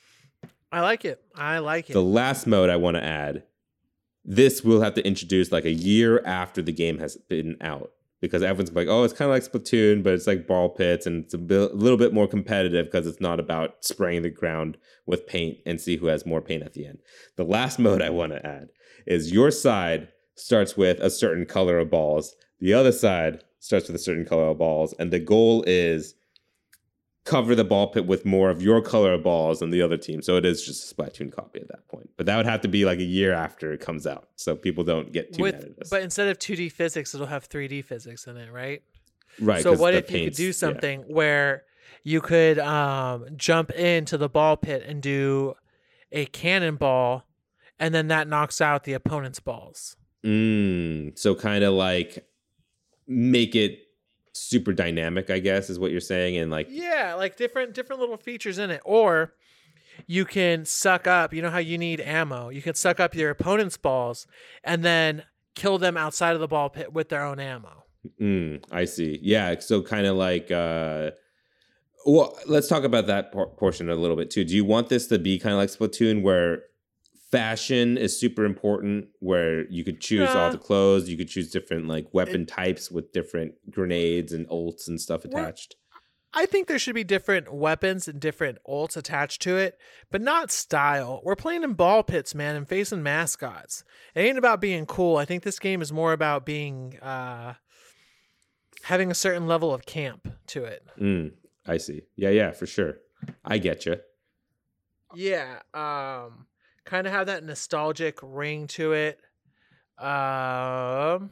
I 0.72 0.82
like 0.82 1.04
it. 1.04 1.22
I 1.36 1.60
like 1.60 1.90
it. 1.90 1.94
The 1.94 2.02
last 2.02 2.48
mode 2.48 2.70
I 2.70 2.78
want 2.78 2.96
to 2.96 3.04
add, 3.04 3.44
this 4.24 4.64
we'll 4.64 4.82
have 4.82 4.94
to 4.94 5.06
introduce 5.06 5.52
like 5.52 5.66
a 5.66 5.72
year 5.72 6.24
after 6.26 6.62
the 6.62 6.72
game 6.72 7.00
has 7.00 7.18
been 7.18 7.58
out 7.60 7.92
because 8.22 8.44
everyone's 8.44 8.72
like, 8.72 8.88
oh, 8.88 9.04
it's 9.04 9.14
kind 9.14 9.30
of 9.30 9.36
like 9.36 9.44
Splatoon, 9.44 10.04
but 10.04 10.14
it's 10.14 10.28
like 10.28 10.48
ball 10.48 10.70
pits 10.70 11.06
and 11.06 11.26
it's 11.26 11.34
a, 11.34 11.38
bit, 11.38 11.72
a 11.72 11.76
little 11.76 11.98
bit 11.98 12.14
more 12.14 12.28
competitive 12.28 12.86
because 12.86 13.08
it's 13.08 13.20
not 13.20 13.40
about 13.40 13.84
spraying 13.84 14.22
the 14.22 14.30
ground 14.30 14.78
with 15.08 15.28
paint 15.28 15.58
and 15.66 15.82
see 15.82 15.98
who 15.98 16.06
has 16.06 16.26
more 16.26 16.42
paint 16.42 16.64
at 16.64 16.74
the 16.74 16.86
end. 16.86 17.00
The 17.36 17.44
last 17.44 17.80
mode 17.80 18.02
I 18.02 18.12
want 18.12 18.32
to 18.34 18.46
add 18.46 18.70
is 19.08 19.32
your 19.32 19.50
side 19.50 20.10
starts 20.36 20.78
with 20.78 21.00
a 21.00 21.10
certain 21.10 21.46
color 21.46 21.80
of 21.80 21.90
balls, 21.90 22.36
the 22.60 22.74
other 22.74 22.92
side 22.92 23.44
starts 23.60 23.88
with 23.88 23.96
a 23.96 24.00
certain 24.00 24.26
color 24.26 24.50
of 24.50 24.60
balls, 24.60 24.94
and 25.00 25.12
the 25.12 25.20
goal 25.20 25.64
is 25.66 26.14
cover 27.24 27.54
the 27.54 27.64
ball 27.64 27.88
pit 27.88 28.08
with 28.08 28.26
more 28.26 28.50
of 28.50 28.62
your 28.62 28.82
color 28.82 29.14
of 29.14 29.24
balls 29.24 29.60
than 29.60 29.70
the 29.70 29.82
other 29.82 29.98
team. 29.98 30.22
So 30.22 30.38
it 30.38 30.46
is 30.46 30.66
just 30.66 30.92
a 30.92 30.96
Splatoon 30.96 31.32
copy 31.32 31.62
at 31.62 31.68
that 31.68 31.88
point. 31.88 32.10
But 32.18 32.26
that 32.26 32.38
would 32.38 32.48
have 32.48 32.62
to 32.62 32.68
be 32.68 32.84
like 32.84 33.00
a 33.00 33.04
year 33.04 33.34
after 33.34 33.72
it 33.72 33.80
comes 33.80 34.08
out, 34.08 34.30
so 34.36 34.56
people 34.56 34.84
don't 34.84 35.12
get 35.12 35.34
too 35.34 35.44
mad 35.44 35.54
at 35.54 35.60
With, 35.70 35.82
us. 35.82 35.90
but 35.90 36.02
instead 36.02 36.30
of 36.30 36.40
2D 36.40 36.72
physics, 36.72 37.14
it'll 37.14 37.28
have 37.28 37.48
3D 37.48 37.86
physics 37.86 38.26
in 38.26 38.38
it, 38.38 38.52
right? 38.52 38.82
right. 39.40 39.62
so 39.62 39.74
what 39.76 39.94
if 39.94 39.98
you 39.98 40.02
could 40.02 40.14
paints- 40.14 40.38
do 40.38 40.46
yeah. 40.48 40.52
something 40.52 41.02
where 41.02 41.64
you 42.04 42.22
could 42.22 42.58
um, 42.58 43.28
jump 43.36 43.72
into 43.72 44.18
the 44.18 44.28
ball 44.30 44.58
pit 44.58 44.84
and 44.86 45.02
do 45.02 45.54
a 46.12 46.26
cannonball, 46.26 47.26
and 47.80 47.94
then 47.94 48.08
that 48.08 48.28
knocks 48.28 48.62
out 48.62 48.84
the 48.84 48.94
opponent's 48.94 49.40
balls? 49.40 49.96
Mm, 50.26 51.18
so 51.18 51.36
kind 51.36 51.64
of 51.64 51.74
like 51.74 52.28
make 53.08 53.56
it 53.56 53.80
super 54.34 54.74
dynamic, 54.74 55.30
I 55.30 55.40
guess, 55.40 55.70
is 55.70 55.80
what 55.80 55.92
you're 55.92 56.00
saying, 56.00 56.38
and 56.38 56.52
like 56.52 56.68
Yeah, 56.70 57.16
like 57.16 57.38
different 57.38 57.74
different 57.74 58.00
little 58.00 58.18
features 58.18 58.58
in 58.58 58.70
it. 58.70 58.82
Or 58.86 59.34
you 60.08 60.26
can 60.26 60.66
suck 60.66 61.08
up, 61.08 61.34
you 61.34 61.42
know 61.42 61.50
how 61.50 61.58
you 61.60 61.78
need 61.78 62.02
ammo. 62.02 62.50
You 62.50 62.62
can 62.62 62.76
suck 62.76 63.00
up 63.00 63.14
your 63.14 63.30
opponent's 63.30 63.78
balls 63.78 64.28
and 64.64 64.84
then 64.84 65.24
kill 65.56 65.78
them 65.78 65.98
outside 65.98 66.34
of 66.34 66.40
the 66.40 66.48
ball 66.48 66.70
pit 66.70 66.94
with 66.94 67.10
their 67.10 67.24
own 67.24 67.40
ammo. 67.40 67.84
Mm, 68.20 68.64
I 68.72 68.86
see. 68.86 69.20
Yeah. 69.22 69.60
So 69.60 69.82
kind 69.82 70.08
of 70.08 70.16
like, 70.16 70.50
uh, 70.50 71.12
well, 72.06 72.38
let's 72.48 72.68
talk 72.68 72.84
about 72.84 73.08
that 73.08 73.32
por- 73.32 73.50
portion 73.50 73.90
a 73.90 73.96
little 73.96 74.16
bit 74.16 74.32
too. 74.32 74.44
Do 74.44 74.56
you 74.56 74.66
want 74.66 74.90
this 74.90 75.08
to 75.08 75.20
be 75.20 75.38
kind 75.38 75.54
of 75.54 75.60
like 75.60 75.70
Splatoon, 75.70 76.24
where 76.24 76.64
fashion 77.32 77.98
is 77.98 78.20
super 78.20 78.46
important, 78.46 79.08
where 79.20 79.66
you 79.70 79.84
could 79.84 80.02
choose 80.02 80.30
all 80.36 80.52
the 80.52 80.58
clothes, 80.58 81.10
you 81.10 81.18
could 81.18 81.30
choose 81.30 81.50
different 81.50 81.88
like 81.88 82.14
weapon 82.14 82.46
types 82.46 82.92
with 82.92 83.12
different 83.14 83.54
grenades 83.70 84.34
and 84.34 84.48
ults 84.50 84.88
and 84.88 85.00
stuff 85.00 85.26
attached? 85.26 85.76
I 86.34 86.46
think 86.46 86.68
there 86.68 86.80
should 86.80 86.96
be 86.96 87.04
different 87.04 87.54
weapons 87.54 88.08
and 88.08 88.20
different 88.20 88.60
ults 88.68 88.96
attached 88.96 89.42
to 89.42 89.58
it, 89.58 89.78
but 90.10 90.22
not 90.22 90.50
style. 90.50 91.22
We're 91.26 91.36
playing 91.36 91.64
in 91.64 91.74
ball 91.74 92.04
pits, 92.04 92.34
man, 92.34 92.56
and 92.56 92.68
facing 92.68 93.04
mascots. 93.04 93.84
It 94.16 94.22
ain't 94.22 94.38
about 94.38 94.62
being 94.62 94.86
cool. 94.86 95.18
I 95.18 95.26
think 95.26 95.44
this 95.44 95.60
game 95.60 95.82
is 95.82 95.92
more 95.92 96.14
about 96.14 96.46
being 96.46 96.98
uh 97.00 97.56
having 98.84 99.12
a 99.12 99.16
certain 99.16 99.46
level 99.46 99.74
of 99.74 99.86
camp 99.86 100.28
to 100.48 100.64
it. 100.64 100.84
Mm, 101.00 101.34
I 101.68 101.78
see. 101.78 102.04
Yeah, 102.16 102.30
yeah, 102.30 102.52
for 102.52 102.66
sure. 102.66 102.96
I 103.44 103.58
get 103.58 103.86
you. 103.86 103.98
Yeah, 105.14 105.60
um 105.74 106.48
kind 106.86 107.08
of 107.08 107.14
have 107.14 107.28
that 107.28 107.44
nostalgic 107.44 108.20
ring 108.22 108.68
to 108.68 108.94
it. 108.94 109.20
Um 109.98 111.32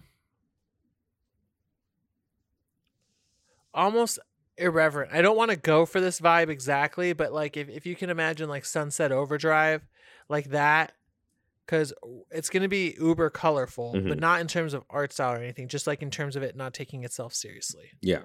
almost 3.73 4.19
irreverent. 4.57 5.13
I 5.13 5.21
don't 5.21 5.37
want 5.37 5.51
to 5.51 5.57
go 5.57 5.85
for 5.85 6.01
this 6.01 6.19
vibe 6.19 6.49
exactly, 6.49 7.13
but 7.13 7.31
like 7.31 7.55
if, 7.57 7.69
if 7.69 7.85
you 7.85 7.95
can 7.95 8.09
imagine 8.09 8.49
like 8.49 8.65
Sunset 8.65 9.11
Overdrive 9.11 9.81
like 10.27 10.49
that 10.49 10.93
cuz 11.67 11.93
it's 12.31 12.49
going 12.49 12.63
to 12.63 12.67
be 12.69 12.95
uber 12.99 13.29
colorful, 13.29 13.93
but 13.93 14.17
Mhm. 14.17 14.19
not 14.19 14.41
in 14.41 14.47
terms 14.47 14.73
of 14.73 14.83
art 14.89 15.13
style 15.13 15.33
or 15.33 15.37
anything, 15.37 15.67
just 15.67 15.87
like 15.87 16.01
in 16.01 16.09
terms 16.11 16.35
of 16.35 16.43
it 16.43 16.55
not 16.55 16.73
taking 16.73 17.03
itself 17.03 17.33
seriously. 17.33 17.91
Yeah. 18.01 18.23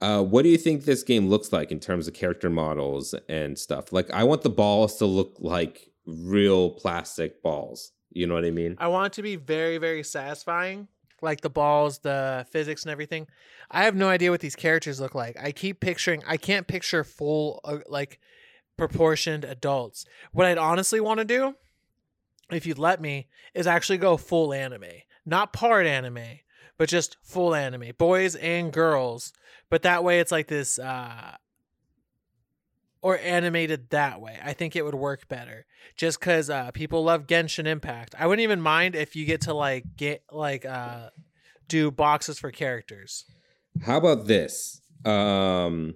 Uh, 0.00 0.22
what 0.22 0.42
do 0.42 0.48
you 0.48 0.58
think 0.58 0.84
this 0.84 1.02
game 1.04 1.28
looks 1.28 1.52
like 1.52 1.70
in 1.70 1.78
terms 1.78 2.08
of 2.08 2.14
character 2.14 2.50
models 2.50 3.14
and 3.28 3.56
stuff? 3.56 3.92
Like, 3.92 4.10
I 4.10 4.24
want 4.24 4.42
the 4.42 4.50
balls 4.50 4.96
to 4.96 5.06
look 5.06 5.36
like 5.38 5.91
real 6.06 6.70
plastic 6.70 7.42
balls. 7.42 7.92
You 8.10 8.26
know 8.26 8.34
what 8.34 8.44
I 8.44 8.50
mean? 8.50 8.76
I 8.78 8.88
want 8.88 9.06
it 9.06 9.12
to 9.14 9.22
be 9.22 9.36
very, 9.36 9.78
very 9.78 10.02
satisfying. 10.02 10.88
Like 11.20 11.40
the 11.40 11.50
balls, 11.50 11.98
the 11.98 12.44
physics, 12.50 12.82
and 12.82 12.90
everything. 12.90 13.28
I 13.70 13.84
have 13.84 13.94
no 13.94 14.08
idea 14.08 14.30
what 14.30 14.40
these 14.40 14.56
characters 14.56 15.00
look 15.00 15.14
like. 15.14 15.36
I 15.40 15.52
keep 15.52 15.78
picturing. 15.78 16.22
I 16.26 16.36
can't 16.36 16.66
picture 16.66 17.04
full, 17.04 17.60
uh, 17.64 17.78
like, 17.86 18.18
proportioned 18.76 19.44
adults. 19.44 20.04
What 20.32 20.46
I'd 20.46 20.58
honestly 20.58 21.00
want 21.00 21.18
to 21.18 21.24
do, 21.24 21.54
if 22.50 22.66
you'd 22.66 22.78
let 22.78 23.00
me, 23.00 23.28
is 23.54 23.68
actually 23.68 23.98
go 23.98 24.16
full 24.16 24.52
anime, 24.52 24.84
not 25.24 25.52
part 25.52 25.86
anime, 25.86 26.40
but 26.76 26.88
just 26.88 27.16
full 27.22 27.54
anime, 27.54 27.92
boys 27.96 28.34
and 28.34 28.72
girls. 28.72 29.32
But 29.70 29.82
that 29.82 30.02
way, 30.02 30.18
it's 30.18 30.32
like 30.32 30.48
this, 30.48 30.78
uh, 30.78 31.36
or 33.02 33.18
animated 33.18 33.90
that 33.90 34.20
way. 34.20 34.38
I 34.42 34.52
think 34.52 34.76
it 34.76 34.84
would 34.84 34.94
work 34.94 35.28
better 35.28 35.66
just 35.96 36.20
because 36.20 36.48
uh, 36.48 36.70
people 36.70 37.02
love 37.02 37.26
Genshin 37.26 37.66
Impact. 37.66 38.14
I 38.18 38.26
wouldn't 38.26 38.44
even 38.44 38.60
mind 38.60 38.94
if 38.94 39.16
you 39.16 39.26
get 39.26 39.42
to 39.42 39.54
like 39.54 39.84
get 39.96 40.22
like 40.30 40.64
uh, 40.64 41.10
do 41.68 41.90
boxes 41.90 42.38
for 42.38 42.50
characters. 42.52 43.24
How 43.84 43.98
about 43.98 44.26
this? 44.26 44.80
Um, 45.04 45.94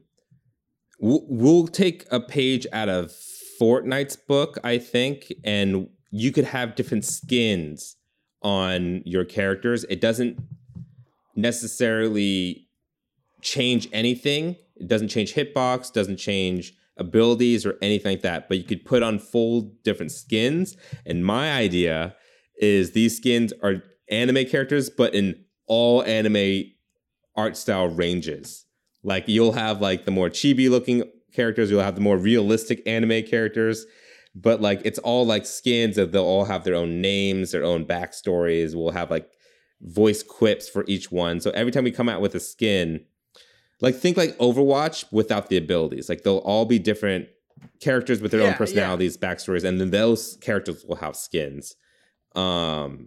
we'll, 0.99 1.25
we'll 1.29 1.69
take 1.69 2.05
a 2.11 2.19
page 2.19 2.67
out 2.73 2.89
of 2.89 3.13
Fortnite's 3.61 4.17
book, 4.17 4.59
I 4.65 4.79
think, 4.79 5.33
and 5.45 5.89
you 6.11 6.33
could 6.33 6.45
have 6.45 6.75
different 6.75 7.05
skins 7.05 7.97
on 8.43 9.03
your 9.05 9.25
characters. 9.25 9.85
It 9.89 10.01
doesn't 10.01 10.39
necessarily 11.37 12.69
change 13.43 13.89
anything. 13.93 14.57
It 14.77 14.89
doesn't 14.89 15.09
change 15.09 15.35
hitbox, 15.35 15.93
doesn't 15.93 16.17
change 16.17 16.75
abilities 16.97 17.67
or 17.67 17.76
anything 17.83 18.12
like 18.12 18.23
that. 18.23 18.49
But 18.49 18.59
you 18.59 18.65
could 18.65 18.85
put 18.85 19.03
on 19.03 19.19
full 19.19 19.73
different 19.85 20.12
skins. 20.12 20.76
And 21.05 21.25
my 21.25 21.53
idea 21.53 22.17
is 22.59 22.93
these 22.93 23.17
skins 23.17 23.53
are 23.62 23.83
anime 24.11 24.47
characters, 24.47 24.91
but 24.91 25.15
in 25.15 25.45
all 25.67 26.03
anime 26.05 26.65
art 27.37 27.57
style 27.57 27.88
ranges. 27.88 28.65
Like 29.03 29.29
you'll 29.29 29.53
have 29.53 29.81
like 29.81 30.05
the 30.05 30.11
more 30.11 30.31
chibi 30.31 30.71
looking 30.71 31.05
characters, 31.33 31.71
you'll 31.71 31.83
have 31.83 31.95
the 31.95 32.00
more 32.00 32.17
realistic 32.17 32.83
anime 32.87 33.23
characters, 33.25 33.85
but 34.35 34.61
like 34.61 34.81
it's 34.85 34.99
all 35.00 35.26
like 35.26 35.47
skins 35.47 35.97
that 35.97 36.12
they'll 36.12 36.25
all 36.25 36.47
have 36.47 36.65
their 36.65 36.75
own 36.75 37.00
names, 37.00 37.53
their 37.53 37.65
own 37.65 37.85
backstories. 37.85 38.75
We'll 38.75 38.93
have 38.93 39.11
like 39.11 39.29
voice 39.81 40.23
quips 40.23 40.69
for 40.69 40.85
each 40.88 41.12
one. 41.12 41.41
So 41.41 41.50
every 41.50 41.73
time 41.73 41.85
we 41.85 41.93
come 41.93 42.09
out 42.09 42.21
with 42.21 42.35
a 42.35 42.41
skin, 42.41 43.05
like 43.80 43.95
think 43.97 44.16
like 44.16 44.37
Overwatch 44.38 45.04
without 45.12 45.49
the 45.49 45.56
abilities. 45.56 46.09
Like 46.09 46.23
they'll 46.23 46.38
all 46.38 46.64
be 46.64 46.78
different 46.78 47.28
characters 47.80 48.21
with 48.21 48.30
their 48.30 48.40
Yeah, 48.40 48.47
own 48.47 48.52
yeah. 48.52 48.59
personalities, 48.59 49.16
backstories, 49.16 49.64
and 49.64 49.80
then 49.80 49.90
those 49.90 50.37
characters 50.40 50.85
will 50.87 50.97
have 50.97 51.16
skins. 51.16 51.75
Um, 52.35 53.06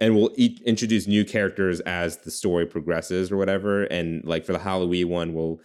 and 0.00 0.16
we'll 0.16 0.32
e- 0.36 0.58
introduce 0.66 1.06
new 1.06 1.24
characters 1.24 1.80
as 1.80 2.18
the 2.18 2.30
story 2.30 2.66
progresses 2.66 3.30
or 3.30 3.36
whatever. 3.36 3.84
And 3.84 4.24
like 4.24 4.44
for 4.44 4.52
the 4.52 4.58
Halloween 4.58 5.08
one, 5.08 5.32
we'll 5.34 5.60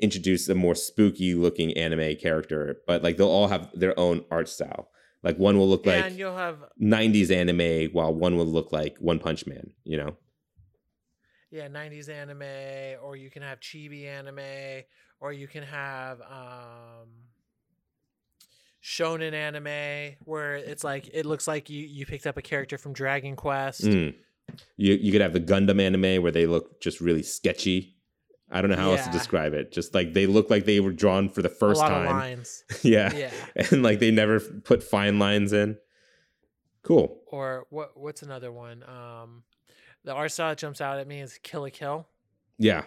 introduce 0.00 0.48
a 0.48 0.54
more 0.54 0.74
spooky 0.74 1.34
looking 1.34 1.76
anime 1.76 2.16
character, 2.16 2.76
but 2.86 3.02
like 3.02 3.16
they'll 3.18 3.28
all 3.28 3.48
have 3.48 3.68
their 3.74 3.98
own 3.98 4.24
art 4.30 4.48
style. 4.48 4.88
Like 5.22 5.36
one 5.38 5.56
will 5.58 5.68
look 5.68 5.86
like 5.86 6.04
and 6.04 6.18
you'll 6.18 6.36
have 6.36 6.56
90s 6.82 7.30
anime 7.30 7.92
while 7.92 8.12
one 8.14 8.36
will 8.36 8.46
look 8.46 8.72
like 8.72 8.96
One 8.98 9.18
Punch 9.18 9.46
Man, 9.46 9.70
you 9.84 9.96
know? 9.96 10.16
Yeah 11.52 11.68
90s 11.68 12.08
anime 12.08 12.98
or 13.04 13.14
you 13.14 13.30
can 13.30 13.42
have 13.42 13.60
chibi 13.60 14.06
anime 14.06 14.82
or 15.20 15.32
you 15.32 15.46
can 15.46 15.62
have 15.62 16.20
um 16.22 17.08
shonen 18.82 19.32
anime 19.32 20.16
where 20.24 20.56
it's 20.56 20.82
like 20.82 21.08
it 21.12 21.24
looks 21.24 21.46
like 21.46 21.70
you 21.70 21.84
you 21.86 22.04
picked 22.04 22.26
up 22.26 22.36
a 22.36 22.42
character 22.42 22.76
from 22.76 22.92
dragon 22.92 23.36
quest 23.36 23.82
Mm. 23.82 24.14
You 24.76 24.94
you 24.94 25.12
could 25.12 25.20
have 25.20 25.32
the 25.32 25.40
Gundam 25.40 25.80
anime 25.80 26.20
where 26.22 26.32
they 26.32 26.46
look 26.46 26.80
just 26.82 27.00
really 27.00 27.22
sketchy. 27.22 27.96
I 28.50 28.60
don't 28.60 28.70
know 28.70 28.76
how 28.76 28.90
else 28.90 29.06
to 29.06 29.10
describe 29.12 29.54
it. 29.54 29.72
Just 29.72 29.94
like 29.94 30.12
they 30.12 30.26
look 30.26 30.50
like 30.50 30.66
they 30.66 30.80
were 30.80 30.92
drawn 30.92 31.30
for 31.30 31.40
the 31.42 31.48
a 31.48 31.54
first 31.54 31.80
time. 31.80 32.06
lines 32.06 32.64
yeah. 32.82 33.14
yeah 33.14 33.30
And 33.70 33.82
like 33.82 33.98
they 34.00 34.10
never 34.10 34.40
put 34.40 34.82
fine 34.82 35.18
lines 35.18 35.52
in. 35.54 35.78
Cool. 36.82 37.20
or 37.28 37.66
what 37.70 37.96
what's 37.96 38.22
another 38.22 38.50
one 38.52 38.82
um 38.82 39.44
the 40.04 40.14
that 40.14 40.58
jumps 40.58 40.80
out 40.80 40.98
at 40.98 41.06
me 41.06 41.20
is 41.20 41.38
Kill 41.42 41.62
la 41.62 41.68
Kill 41.70 42.06
Yeah. 42.58 42.84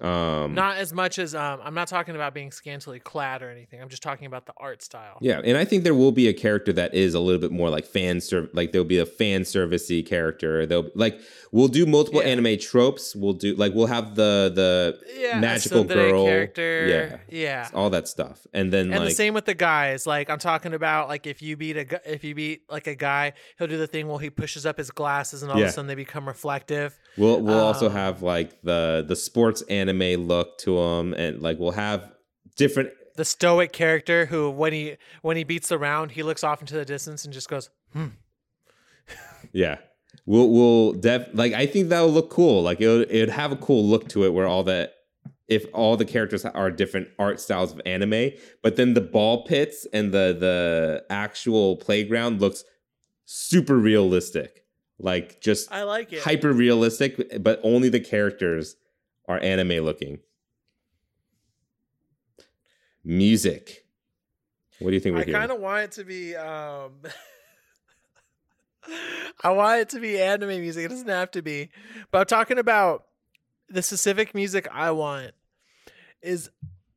Um 0.00 0.54
not 0.54 0.76
as 0.78 0.92
much 0.92 1.20
as 1.20 1.36
um 1.36 1.60
i'm 1.62 1.72
not 1.74 1.86
talking 1.86 2.16
about 2.16 2.34
being 2.34 2.50
scantily 2.50 2.98
clad 2.98 3.42
or 3.42 3.50
anything. 3.50 3.80
I'm 3.80 3.88
just 3.88 4.02
talking 4.02 4.26
about 4.26 4.46
the 4.46 4.52
art 4.56 4.82
style. 4.82 5.18
Yeah, 5.20 5.40
and 5.44 5.56
I 5.56 5.64
think 5.64 5.84
there 5.84 5.94
will 5.94 6.10
be 6.10 6.26
a 6.26 6.32
character 6.32 6.72
that 6.72 6.94
is 6.94 7.14
a 7.14 7.20
little 7.20 7.40
bit 7.40 7.52
more 7.52 7.70
like 7.70 7.86
fan 7.86 8.20
serv 8.20 8.48
like 8.52 8.72
there'll 8.72 8.84
be 8.84 8.98
a 8.98 9.06
fan 9.06 9.42
servicey 9.42 10.04
character. 10.04 10.66
They'll 10.66 10.90
like 10.96 11.20
we'll 11.52 11.68
do 11.68 11.86
multiple 11.86 12.22
Yeah. 12.22 12.28
anime 12.30 12.58
tropes. 12.58 13.14
We'll 13.14 13.34
do 13.34 13.54
like 13.54 13.72
we'll 13.72 13.86
have 13.86 14.16
the 14.16 14.50
the 14.54 14.98
yeah 15.16 15.38
magical 15.38 15.84
girl, 15.84 16.24
character. 16.26 17.20
Yeah. 17.30 17.38
Yeah, 17.44 17.68
all 17.72 17.90
that 17.90 18.08
stuff. 18.08 18.46
And 18.52 18.72
then 18.72 18.86
and 18.90 18.98
like 19.00 19.10
the 19.10 19.14
same 19.14 19.32
with 19.34 19.44
the 19.44 19.54
guys. 19.54 20.06
Like 20.06 20.28
i'm 20.28 20.38
talking 20.40 20.74
about 20.74 21.08
like 21.08 21.26
if 21.26 21.40
you 21.40 21.56
beat 21.56 21.76
a 21.76 21.84
gu- 21.84 21.98
if 22.04 22.24
you 22.24 22.34
beat 22.34 22.62
like 22.68 22.86
a 22.88 22.94
guy 22.96 23.32
he'll 23.58 23.68
do 23.68 23.78
the 23.78 23.86
thing 23.86 24.08
where 24.08 24.18
he 24.18 24.30
pushes 24.30 24.66
up 24.66 24.76
his 24.78 24.90
glasses 24.90 25.42
and 25.42 25.52
all 25.52 25.58
of 25.58 25.64
a 25.64 25.70
sudden 25.70 25.86
they 25.86 25.94
become 25.94 26.26
reflective 26.26 26.98
we'll 27.16 27.40
we'll 27.40 27.60
also 27.60 27.86
um, 27.86 27.92
have 27.92 28.22
like 28.22 28.62
the 28.62 29.04
the 29.06 29.16
sports 29.16 29.62
anime 29.62 30.26
look 30.26 30.58
to 30.58 30.76
them 30.76 31.14
and 31.14 31.40
like 31.40 31.58
we'll 31.58 31.72
have 31.72 32.12
different 32.56 32.90
the 33.16 33.24
stoic 33.24 33.72
character 33.72 34.26
who 34.26 34.50
when 34.50 34.72
he 34.72 34.96
when 35.22 35.36
he 35.36 35.44
beats 35.44 35.68
the 35.68 35.78
round 35.78 36.12
he 36.12 36.22
looks 36.22 36.42
off 36.42 36.60
into 36.60 36.74
the 36.74 36.84
distance 36.84 37.24
and 37.24 37.32
just 37.32 37.48
goes 37.48 37.70
hmm 37.92 38.08
yeah. 39.52 39.78
We'll 40.26 40.48
we'll 40.50 40.92
def 40.92 41.28
like 41.32 41.52
I 41.52 41.66
think 41.66 41.88
that'll 41.88 42.10
look 42.10 42.30
cool. 42.30 42.62
Like 42.62 42.80
it 42.80 42.88
would 42.88 43.10
it 43.10 43.20
would 43.20 43.30
have 43.30 43.52
a 43.52 43.56
cool 43.56 43.84
look 43.84 44.08
to 44.10 44.24
it 44.24 44.32
where 44.32 44.46
all 44.46 44.62
the 44.62 44.90
if 45.48 45.66
all 45.74 45.96
the 45.96 46.04
characters 46.04 46.44
are 46.44 46.70
different 46.70 47.08
art 47.18 47.40
styles 47.40 47.72
of 47.72 47.80
anime, 47.84 48.30
but 48.62 48.76
then 48.76 48.94
the 48.94 49.00
ball 49.00 49.44
pits 49.44 49.86
and 49.92 50.12
the 50.12 50.36
the 50.38 51.04
actual 51.10 51.76
playground 51.76 52.40
looks 52.40 52.64
super 53.24 53.76
realistic. 53.76 54.63
Like 54.98 55.40
just 55.40 55.72
i 55.72 55.82
like 55.82 56.12
it 56.12 56.22
hyper 56.22 56.52
realistic, 56.52 57.42
but 57.42 57.60
only 57.62 57.88
the 57.88 58.00
characters 58.00 58.76
are 59.28 59.40
anime 59.40 59.84
looking. 59.84 60.20
Music. 63.02 63.86
What 64.78 64.90
do 64.90 64.94
you 64.94 65.00
think 65.00 65.16
we're 65.16 65.22
I 65.22 65.24
kind 65.24 65.50
of 65.50 65.60
want 65.60 65.84
it 65.84 65.92
to 65.92 66.04
be. 66.04 66.36
um 66.36 66.92
I 69.42 69.50
want 69.50 69.80
it 69.80 69.88
to 69.90 70.00
be 70.00 70.20
anime 70.20 70.60
music. 70.60 70.84
It 70.84 70.88
doesn't 70.88 71.08
have 71.08 71.30
to 71.32 71.42
be, 71.42 71.70
but 72.10 72.18
I'm 72.18 72.26
talking 72.26 72.58
about 72.58 73.06
the 73.68 73.82
specific 73.82 74.34
music 74.34 74.68
I 74.70 74.90
want. 74.90 75.32
Is 76.22 76.50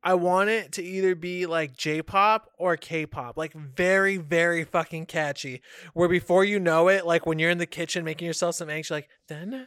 I 0.08 0.14
want 0.14 0.48
it 0.48 0.72
to 0.72 0.82
either 0.82 1.14
be 1.14 1.44
like 1.44 1.76
J-pop 1.76 2.48
or 2.56 2.78
K-pop, 2.78 3.36
like 3.36 3.52
very, 3.52 4.16
very 4.16 4.64
fucking 4.64 5.04
catchy. 5.04 5.60
Where 5.92 6.08
before 6.08 6.46
you 6.46 6.58
know 6.58 6.88
it, 6.88 7.04
like 7.04 7.26
when 7.26 7.38
you're 7.38 7.50
in 7.50 7.58
the 7.58 7.66
kitchen 7.66 8.06
making 8.06 8.26
yourself 8.26 8.54
some 8.54 8.70
eggs, 8.70 8.88
you're 8.88 8.96
like, 8.96 9.10
and 9.28 9.66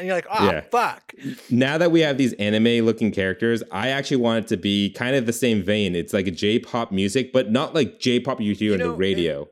you're 0.00 0.16
like, 0.16 0.26
"Oh 0.28 0.44
Yeah. 0.44 0.62
fuck!" 0.62 1.14
now 1.50 1.78
that 1.78 1.92
we 1.92 2.00
have 2.00 2.18
these 2.18 2.32
anime 2.32 2.84
looking 2.84 3.12
characters, 3.12 3.62
I 3.70 3.90
actually 3.90 4.16
want 4.16 4.44
it 4.46 4.48
to 4.48 4.56
be 4.56 4.90
kind 4.90 5.14
of 5.14 5.26
the 5.26 5.32
same 5.32 5.62
vein. 5.62 5.94
It's 5.94 6.12
like 6.12 6.26
a 6.26 6.32
J-pop 6.32 6.90
music, 6.90 7.32
but 7.32 7.52
not 7.52 7.76
like 7.76 8.00
J-pop 8.00 8.40
you 8.40 8.54
hear 8.54 8.70
You 8.70 8.74
on 8.74 8.80
the 8.80 8.90
radio. 8.90 9.46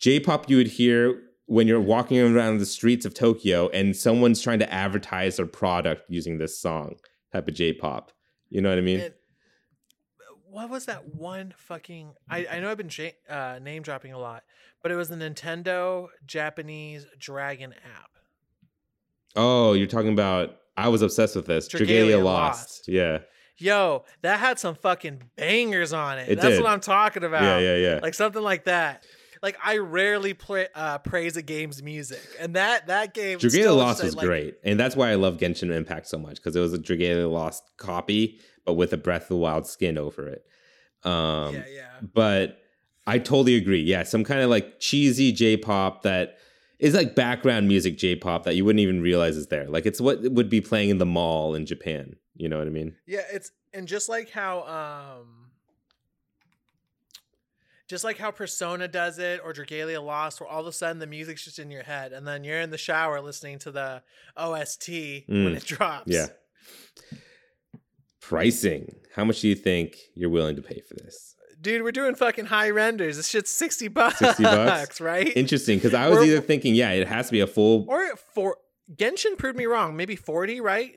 J-pop 0.00 0.50
you 0.50 0.56
would 0.56 0.66
hear 0.66 1.16
when 1.46 1.68
you're 1.68 1.80
walking 1.80 2.18
around 2.18 2.58
the 2.58 2.66
streets 2.66 3.06
of 3.06 3.14
Tokyo 3.14 3.68
and 3.68 3.94
someone's 3.94 4.42
trying 4.42 4.58
to 4.58 4.72
advertise 4.74 5.36
their 5.36 5.46
product 5.46 6.02
using 6.08 6.38
this 6.38 6.58
song 6.58 6.96
type 7.32 7.48
of 7.48 7.54
J-pop. 7.54 8.12
You 8.50 8.60
know 8.60 8.68
what 8.68 8.78
I 8.78 8.82
mean? 8.82 9.00
And 9.00 9.14
what 10.50 10.68
was 10.68 10.86
that 10.86 11.14
one 11.14 11.54
fucking? 11.56 12.12
I, 12.28 12.46
I 12.50 12.60
know 12.60 12.70
I've 12.70 12.76
been 12.76 12.90
ja- 12.90 13.10
uh, 13.28 13.58
name 13.60 13.82
dropping 13.82 14.12
a 14.12 14.18
lot, 14.18 14.44
but 14.82 14.92
it 14.92 14.96
was 14.96 15.08
the 15.08 15.16
Nintendo 15.16 16.08
Japanese 16.26 17.06
Dragon 17.18 17.72
app. 17.72 18.10
oh, 19.36 19.72
you're 19.72 19.86
talking 19.86 20.12
about 20.12 20.56
I 20.76 20.88
was 20.88 21.02
obsessed 21.02 21.36
with 21.36 21.46
this. 21.46 21.68
Dragalia 21.68 22.22
Lost. 22.22 22.60
Lost. 22.60 22.88
Yeah. 22.88 23.18
Yo, 23.58 24.04
that 24.22 24.40
had 24.40 24.58
some 24.58 24.74
fucking 24.74 25.22
bangers 25.36 25.92
on 25.92 26.18
it. 26.18 26.28
It 26.28 26.36
That's 26.36 26.56
did. 26.56 26.62
what 26.62 26.72
I'm 26.72 26.80
talking 26.80 27.22
about. 27.22 27.42
Yeah, 27.42 27.58
yeah, 27.58 27.76
yeah. 27.76 28.00
Like 28.02 28.14
something 28.14 28.42
like 28.42 28.64
that. 28.64 29.06
Like 29.42 29.58
I 29.62 29.78
rarely 29.78 30.34
play, 30.34 30.68
uh, 30.74 30.98
praise 30.98 31.36
a 31.36 31.42
game's 31.42 31.82
music, 31.82 32.22
and 32.38 32.54
that 32.54 32.86
that 32.86 33.12
game. 33.12 33.38
Dragalia 33.38 33.76
Lost 33.76 34.02
was 34.02 34.14
like, 34.14 34.24
great, 34.24 34.56
and 34.62 34.78
that's 34.78 34.94
why 34.94 35.10
I 35.10 35.16
love 35.16 35.38
Genshin 35.38 35.74
Impact 35.74 36.06
so 36.06 36.18
much 36.18 36.36
because 36.36 36.54
it 36.54 36.60
was 36.60 36.72
a 36.72 36.78
Dragalia 36.78 37.30
Lost 37.30 37.64
copy, 37.76 38.38
but 38.64 38.74
with 38.74 38.92
a 38.92 38.96
Breath 38.96 39.22
of 39.22 39.28
the 39.28 39.36
Wild 39.36 39.66
skin 39.66 39.98
over 39.98 40.28
it. 40.28 40.44
Um, 41.02 41.54
yeah, 41.54 41.64
yeah. 41.68 41.90
but 42.14 42.58
I 43.06 43.18
totally 43.18 43.56
agree. 43.56 43.82
Yeah, 43.82 44.04
some 44.04 44.22
kind 44.22 44.40
of 44.40 44.50
like 44.50 44.78
cheesy 44.78 45.32
J-pop 45.32 46.02
that 46.02 46.38
is 46.78 46.94
like 46.94 47.16
background 47.16 47.66
music 47.66 47.98
J-pop 47.98 48.44
that 48.44 48.54
you 48.54 48.64
wouldn't 48.64 48.80
even 48.80 49.00
realize 49.00 49.36
is 49.36 49.48
there. 49.48 49.68
Like 49.68 49.86
it's 49.86 50.00
what 50.00 50.22
would 50.22 50.48
be 50.48 50.60
playing 50.60 50.90
in 50.90 50.98
the 50.98 51.06
mall 51.06 51.54
in 51.54 51.66
Japan. 51.66 52.16
You 52.34 52.48
know 52.48 52.58
what 52.58 52.68
I 52.68 52.70
mean? 52.70 52.94
Yeah, 53.06 53.22
it's 53.32 53.50
and 53.72 53.88
just 53.88 54.08
like 54.08 54.30
how 54.30 54.62
um 55.20 55.41
just 57.92 58.04
like 58.04 58.16
how 58.16 58.30
Persona 58.30 58.88
does 58.88 59.18
it 59.18 59.40
or 59.44 59.52
Dragalia 59.52 60.02
Lost, 60.02 60.40
where 60.40 60.48
all 60.48 60.62
of 60.62 60.66
a 60.66 60.72
sudden 60.72 60.98
the 60.98 61.06
music's 61.06 61.44
just 61.44 61.58
in 61.58 61.70
your 61.70 61.82
head, 61.82 62.12
and 62.14 62.26
then 62.26 62.42
you're 62.42 62.58
in 62.60 62.70
the 62.70 62.78
shower 62.78 63.20
listening 63.20 63.58
to 63.60 63.70
the 63.70 64.02
OST 64.34 64.88
when 65.28 65.52
Mm, 65.52 65.56
it 65.56 65.64
drops. 65.66 66.10
Yeah. 66.10 66.28
Pricing. 68.20 68.94
How 69.14 69.24
much 69.24 69.40
do 69.42 69.48
you 69.48 69.54
think 69.54 69.96
you're 70.14 70.30
willing 70.30 70.56
to 70.56 70.62
pay 70.62 70.80
for 70.88 70.94
this? 70.94 71.34
Dude, 71.60 71.82
we're 71.82 71.92
doing 71.92 72.14
fucking 72.14 72.46
high 72.46 72.70
renders. 72.70 73.16
This 73.18 73.28
shit's 73.28 73.50
60 73.50 73.88
bucks. 73.88 74.18
60 74.20 74.42
bucks? 74.42 75.00
right? 75.12 75.30
Interesting, 75.36 75.78
because 75.78 75.94
I 75.94 76.08
was 76.08 76.18
We're- 76.18 76.30
either 76.30 76.40
thinking, 76.40 76.74
yeah, 76.74 76.92
it 76.92 77.06
has 77.06 77.26
to 77.26 77.32
be 77.32 77.40
a 77.40 77.46
full 77.46 77.84
or 77.88 78.16
for 78.34 78.56
Genshin 78.94 79.38
proved 79.38 79.56
me 79.56 79.66
wrong. 79.66 79.96
Maybe 79.96 80.16
40, 80.16 80.60
right? 80.60 80.94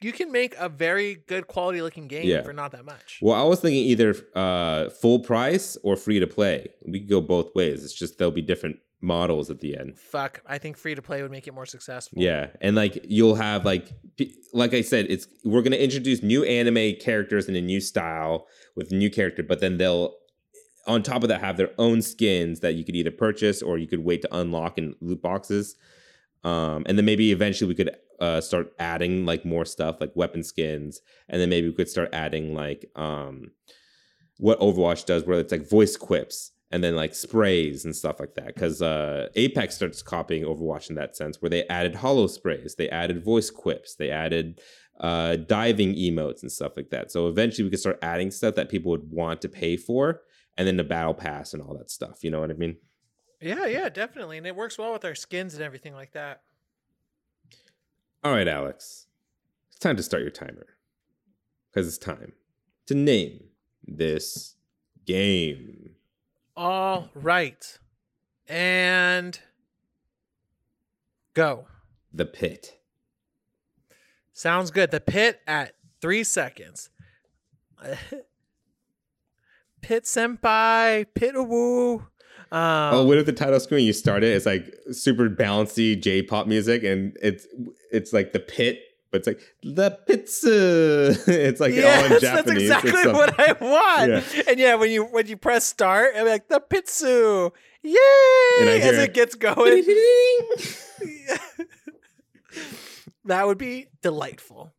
You 0.00 0.12
can 0.12 0.32
make 0.32 0.54
a 0.58 0.68
very 0.68 1.16
good 1.26 1.46
quality 1.46 1.80
looking 1.82 2.08
game 2.08 2.26
Yeah. 2.26 2.42
for 2.42 2.52
not 2.52 2.72
that 2.72 2.84
much. 2.84 3.18
Well, 3.22 3.34
I 3.40 3.44
was 3.44 3.60
thinking 3.60 3.84
either 3.84 4.14
uh, 4.34 4.90
full 4.90 5.20
price 5.20 5.76
or 5.82 5.96
free 5.96 6.20
to 6.20 6.26
play. 6.26 6.68
We 6.86 7.00
could 7.00 7.08
go 7.08 7.20
both 7.20 7.54
ways. 7.54 7.84
It's 7.84 7.94
just 7.94 8.18
there'll 8.18 8.32
be 8.32 8.42
different 8.42 8.76
models 9.00 9.48
at 9.48 9.60
the 9.60 9.78
end. 9.78 9.98
Fuck. 9.98 10.42
I 10.46 10.58
think 10.58 10.76
free 10.76 10.94
to 10.94 11.00
play 11.02 11.22
would 11.22 11.30
make 11.30 11.46
it 11.46 11.54
more 11.54 11.64
successful. 11.66 12.18
Yeah, 12.20 12.48
and 12.60 12.76
like 12.76 12.98
you'll 13.08 13.36
have 13.36 13.64
like 13.64 13.92
like 14.52 14.74
I 14.74 14.82
said, 14.82 15.06
it's 15.08 15.26
we're 15.44 15.62
gonna 15.62 15.76
introduce 15.76 16.22
new 16.22 16.44
anime 16.44 16.96
characters 17.00 17.48
in 17.48 17.56
a 17.56 17.62
new 17.62 17.80
style 17.80 18.46
with 18.76 18.90
new 18.92 19.08
character, 19.08 19.42
but 19.42 19.60
then 19.60 19.78
they'll 19.78 20.14
on 20.86 21.02
top 21.02 21.22
of 21.22 21.28
that 21.30 21.40
have 21.40 21.56
their 21.56 21.70
own 21.78 22.02
skins 22.02 22.60
that 22.60 22.74
you 22.74 22.84
could 22.84 22.96
either 22.96 23.10
purchase 23.10 23.62
or 23.62 23.78
you 23.78 23.86
could 23.86 24.04
wait 24.04 24.20
to 24.22 24.36
unlock 24.36 24.76
in 24.76 24.94
loot 25.00 25.22
boxes. 25.22 25.76
Um, 26.42 26.84
and 26.86 26.96
then 26.96 27.04
maybe 27.04 27.32
eventually 27.32 27.68
we 27.68 27.74
could 27.74 27.96
uh, 28.20 28.40
start 28.40 28.72
adding 28.78 29.26
like 29.26 29.44
more 29.44 29.64
stuff 29.64 30.00
like 30.00 30.12
weapon 30.14 30.42
skins, 30.42 31.00
and 31.28 31.40
then 31.40 31.48
maybe 31.48 31.68
we 31.68 31.74
could 31.74 31.88
start 31.88 32.10
adding 32.12 32.54
like 32.54 32.90
um, 32.96 33.50
what 34.38 34.60
Overwatch 34.60 35.06
does, 35.06 35.24
where 35.24 35.38
it's 35.38 35.52
like 35.52 35.68
voice 35.68 35.96
quips 35.96 36.52
and 36.70 36.84
then 36.84 36.94
like 36.96 37.14
sprays 37.14 37.84
and 37.84 37.94
stuff 37.94 38.20
like 38.20 38.34
that. 38.34 38.54
Because 38.54 38.80
uh, 38.80 39.28
Apex 39.34 39.74
starts 39.74 40.02
copying 40.02 40.44
Overwatch 40.44 40.88
in 40.88 40.96
that 40.96 41.16
sense, 41.16 41.42
where 41.42 41.50
they 41.50 41.66
added 41.68 41.96
holo 41.96 42.26
sprays, 42.26 42.76
they 42.76 42.88
added 42.88 43.24
voice 43.24 43.50
quips, 43.50 43.96
they 43.96 44.10
added 44.10 44.60
uh, 45.00 45.36
diving 45.36 45.94
emotes 45.94 46.42
and 46.42 46.52
stuff 46.52 46.72
like 46.76 46.90
that. 46.90 47.10
So 47.10 47.28
eventually 47.28 47.64
we 47.64 47.70
could 47.70 47.80
start 47.80 47.98
adding 48.02 48.30
stuff 48.30 48.54
that 48.54 48.68
people 48.68 48.90
would 48.90 49.10
want 49.10 49.40
to 49.42 49.48
pay 49.48 49.76
for, 49.76 50.22
and 50.56 50.66
then 50.66 50.76
the 50.76 50.84
battle 50.84 51.14
pass 51.14 51.52
and 51.54 51.62
all 51.62 51.76
that 51.78 51.90
stuff. 51.90 52.22
You 52.22 52.30
know 52.30 52.40
what 52.40 52.50
I 52.50 52.54
mean? 52.54 52.76
Yeah, 53.40 53.66
yeah, 53.66 53.88
definitely. 53.88 54.38
And 54.38 54.46
it 54.46 54.54
works 54.54 54.76
well 54.78 54.92
with 54.92 55.04
our 55.04 55.14
skins 55.14 55.54
and 55.54 55.62
everything 55.62 55.94
like 55.94 56.12
that. 56.12 56.42
All 58.22 58.32
right, 58.32 58.46
Alex, 58.46 59.06
it's 59.70 59.78
time 59.78 59.96
to 59.96 60.02
start 60.02 60.22
your 60.22 60.30
timer 60.30 60.66
because 61.70 61.88
it's 61.88 61.96
time 61.96 62.32
to 62.86 62.94
name 62.94 63.44
this 63.86 64.56
game. 65.06 65.92
All 66.54 67.08
right. 67.14 67.78
And 68.46 69.40
go. 71.32 71.66
The 72.12 72.26
pit. 72.26 72.78
Sounds 74.34 74.70
good. 74.70 74.90
The 74.90 75.00
pit 75.00 75.40
at 75.46 75.76
three 76.02 76.24
seconds. 76.24 76.90
pit 79.80 80.04
senpai, 80.04 81.06
pit 81.14 81.34
a 81.34 81.42
woo. 81.42 82.09
Um, 82.52 82.94
oh, 82.94 83.04
what 83.04 83.18
if 83.18 83.26
the 83.26 83.32
title 83.32 83.60
screen 83.60 83.86
you 83.86 83.92
start 83.92 84.24
it? 84.24 84.34
It's 84.34 84.46
like 84.46 84.74
super 84.90 85.30
bouncy 85.30 86.00
J-pop 86.00 86.48
music, 86.48 86.82
and 86.82 87.16
it's 87.22 87.46
it's 87.92 88.12
like 88.12 88.32
the 88.32 88.40
pit, 88.40 88.80
but 89.12 89.18
it's 89.18 89.26
like 89.28 89.40
the 89.62 89.90
pizza. 90.08 91.16
it's 91.30 91.60
like 91.60 91.74
yes, 91.74 92.10
all 92.10 92.16
in 92.16 92.20
Japanese. 92.20 92.68
That's 92.68 92.84
exactly 92.84 93.12
what 93.12 93.38
I 93.38 93.52
want. 93.52 94.10
Yeah. 94.34 94.42
And 94.48 94.58
yeah, 94.58 94.74
when 94.74 94.90
you 94.90 95.04
when 95.04 95.28
you 95.28 95.36
press 95.36 95.64
start, 95.64 96.14
I'm 96.16 96.26
like 96.26 96.48
the 96.48 96.58
pizza. 96.58 97.52
Yay! 97.82 98.80
As 98.82 98.98
it 98.98 99.14
gets 99.14 99.34
going. 99.36 99.84
that 103.24 103.46
would 103.46 103.58
be 103.58 103.86
delightful. 104.02 104.72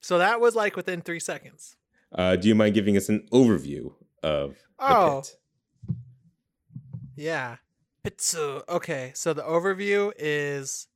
So 0.00 0.18
that 0.18 0.40
was 0.40 0.54
like 0.54 0.76
within 0.76 1.00
three 1.00 1.20
seconds. 1.20 1.76
Uh, 2.12 2.36
do 2.36 2.48
you 2.48 2.54
mind 2.54 2.74
giving 2.74 2.96
us 2.96 3.08
an 3.08 3.26
overview 3.32 3.94
of 4.22 4.56
oh. 4.88 5.22
Pit? 5.22 5.96
Yeah. 7.16 7.56
Pizza. 8.02 8.62
Okay, 8.68 9.12
so 9.14 9.32
the 9.32 9.42
overview 9.42 10.12
is 10.18 10.88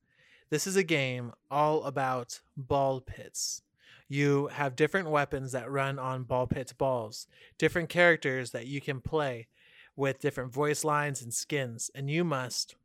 this 0.50 0.66
is 0.66 0.76
a 0.76 0.82
game 0.82 1.32
all 1.50 1.84
about 1.84 2.40
ball 2.56 3.00
pits. 3.00 3.62
You 4.08 4.48
have 4.48 4.76
different 4.76 5.10
weapons 5.10 5.52
that 5.52 5.70
run 5.70 5.98
on 5.98 6.24
ball 6.24 6.46
pits 6.46 6.72
balls, 6.72 7.26
different 7.58 7.88
characters 7.88 8.52
that 8.52 8.66
you 8.66 8.80
can 8.80 9.00
play 9.00 9.48
with 9.96 10.20
different 10.20 10.52
voice 10.52 10.84
lines 10.84 11.20
and 11.20 11.34
skins, 11.34 11.90
and 11.94 12.10
you 12.10 12.24
must 12.24 12.76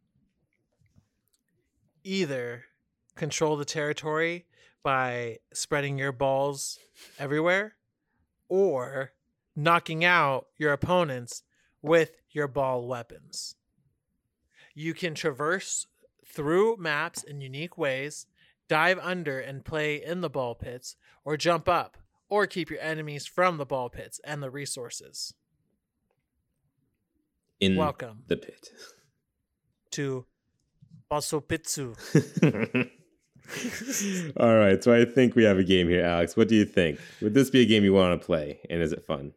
either 2.03 2.65
control 3.15 3.55
the 3.55 3.65
territory 3.65 4.45
by 4.83 5.37
spreading 5.53 5.97
your 5.97 6.11
balls 6.11 6.79
everywhere 7.17 7.75
or 8.49 9.13
knocking 9.55 10.03
out 10.03 10.47
your 10.57 10.73
opponents 10.73 11.43
with 11.81 12.21
your 12.31 12.47
ball 12.47 12.87
weapons. 12.87 13.55
You 14.73 14.93
can 14.93 15.13
traverse 15.13 15.87
through 16.25 16.77
maps 16.77 17.23
in 17.23 17.41
unique 17.41 17.77
ways, 17.77 18.25
dive 18.67 18.99
under 18.99 19.39
and 19.39 19.63
play 19.63 20.03
in 20.03 20.21
the 20.21 20.29
ball 20.29 20.55
pits, 20.55 20.95
or 21.23 21.37
jump 21.37 21.69
up, 21.69 21.97
or 22.29 22.47
keep 22.47 22.71
your 22.71 22.79
enemies 22.79 23.27
from 23.27 23.57
the 23.57 23.65
ball 23.65 23.89
pits 23.89 24.19
and 24.23 24.41
the 24.41 24.49
resources. 24.49 25.33
In 27.59 27.75
Welcome 27.75 28.23
the 28.27 28.37
pit. 28.37 28.69
To 29.91 30.25
Basopitsu. 31.11 31.95
All 34.37 34.55
right, 34.55 34.83
so 34.83 34.93
I 34.93 35.05
think 35.05 35.35
we 35.35 35.43
have 35.43 35.57
a 35.59 35.63
game 35.63 35.87
here, 35.87 36.03
Alex. 36.03 36.35
What 36.35 36.47
do 36.47 36.55
you 36.55 36.65
think? 36.65 36.99
Would 37.21 37.33
this 37.33 37.49
be 37.49 37.61
a 37.61 37.65
game 37.65 37.83
you 37.83 37.93
want 37.93 38.19
to 38.19 38.25
play, 38.25 38.59
and 38.69 38.81
is 38.81 38.91
it 38.91 39.05
fun? 39.05 39.33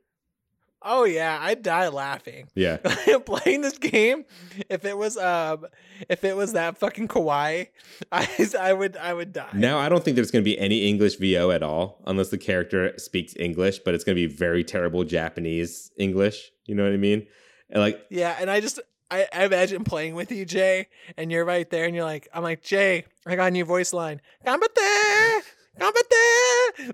Oh 0.88 1.02
yeah, 1.02 1.36
I'd 1.42 1.64
die 1.64 1.88
laughing. 1.88 2.46
Yeah, 2.54 2.76
playing 3.26 3.62
this 3.62 3.76
game. 3.76 4.24
If 4.70 4.84
it 4.84 4.96
was 4.96 5.16
um, 5.16 5.66
if 6.08 6.22
it 6.22 6.36
was 6.36 6.52
that 6.52 6.78
fucking 6.78 7.08
kawaii, 7.08 7.66
I 8.12 8.28
I 8.58 8.72
would 8.72 8.96
I 8.96 9.12
would 9.12 9.32
die. 9.32 9.50
Now 9.52 9.78
I 9.78 9.88
don't 9.88 10.04
think 10.04 10.14
there's 10.14 10.30
going 10.30 10.44
to 10.44 10.48
be 10.48 10.56
any 10.56 10.88
English 10.88 11.16
VO 11.16 11.50
at 11.50 11.64
all, 11.64 12.02
unless 12.06 12.28
the 12.28 12.38
character 12.38 12.94
speaks 12.98 13.34
English. 13.36 13.80
But 13.80 13.94
it's 13.94 14.04
going 14.04 14.16
to 14.16 14.28
be 14.28 14.32
very 14.32 14.62
terrible 14.62 15.02
Japanese 15.02 15.90
English. 15.98 16.52
You 16.66 16.76
know 16.76 16.84
what 16.84 16.92
I 16.92 16.98
mean? 16.98 17.26
And 17.68 17.80
like 17.80 18.06
yeah, 18.08 18.36
and 18.40 18.48
I 18.48 18.60
just 18.60 18.78
I, 19.10 19.26
I, 19.32 19.44
imagine 19.44 19.82
playing 19.82 20.14
with 20.14 20.30
you, 20.30 20.44
Jay, 20.44 20.86
and 21.16 21.32
you're 21.32 21.44
right 21.44 21.68
there, 21.68 21.84
and 21.86 21.94
you're 21.94 22.04
like, 22.04 22.28
I'm 22.32 22.42
like, 22.42 22.62
Jay, 22.62 23.04
I 23.26 23.34
got 23.34 23.48
a 23.48 23.50
new 23.50 23.64
voice 23.64 23.92
line. 23.92 24.20
Gambate! 24.44 25.42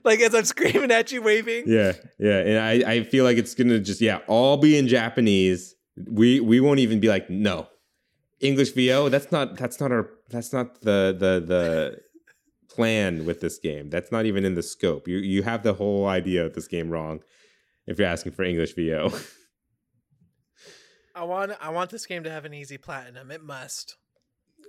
Gambate! 0.02 0.04
Like 0.04 0.20
as 0.20 0.34
I'm 0.34 0.44
screaming 0.44 0.90
at 0.90 1.12
you, 1.12 1.22
waving. 1.22 1.64
Yeah, 1.66 1.92
yeah. 2.18 2.38
And 2.38 2.58
I, 2.58 2.92
I 2.92 3.02
feel 3.04 3.24
like 3.24 3.36
it's 3.36 3.54
gonna 3.54 3.78
just, 3.78 4.00
yeah, 4.00 4.18
all 4.26 4.56
be 4.56 4.76
in 4.76 4.88
Japanese. 4.88 5.74
We 6.10 6.40
we 6.40 6.60
won't 6.60 6.80
even 6.80 7.00
be 7.00 7.08
like, 7.08 7.28
no. 7.30 7.68
English 8.40 8.72
VO, 8.72 9.08
that's 9.08 9.30
not 9.30 9.56
that's 9.56 9.80
not 9.80 9.92
our 9.92 10.10
that's 10.28 10.52
not 10.52 10.80
the 10.80 11.14
the 11.16 11.44
the 11.46 12.00
plan 12.68 13.24
with 13.24 13.40
this 13.40 13.58
game. 13.58 13.88
That's 13.90 14.10
not 14.10 14.26
even 14.26 14.44
in 14.44 14.54
the 14.54 14.62
scope. 14.62 15.06
You 15.06 15.18
you 15.18 15.42
have 15.42 15.62
the 15.62 15.74
whole 15.74 16.06
idea 16.06 16.44
of 16.44 16.54
this 16.54 16.66
game 16.66 16.90
wrong 16.90 17.20
if 17.86 17.98
you're 17.98 18.08
asking 18.08 18.32
for 18.32 18.42
English 18.42 18.74
VO. 18.74 19.12
I 21.14 21.24
want 21.24 21.52
I 21.60 21.70
want 21.70 21.90
this 21.90 22.06
game 22.06 22.24
to 22.24 22.30
have 22.30 22.44
an 22.44 22.54
easy 22.54 22.78
platinum. 22.78 23.30
It 23.30 23.42
must. 23.42 23.96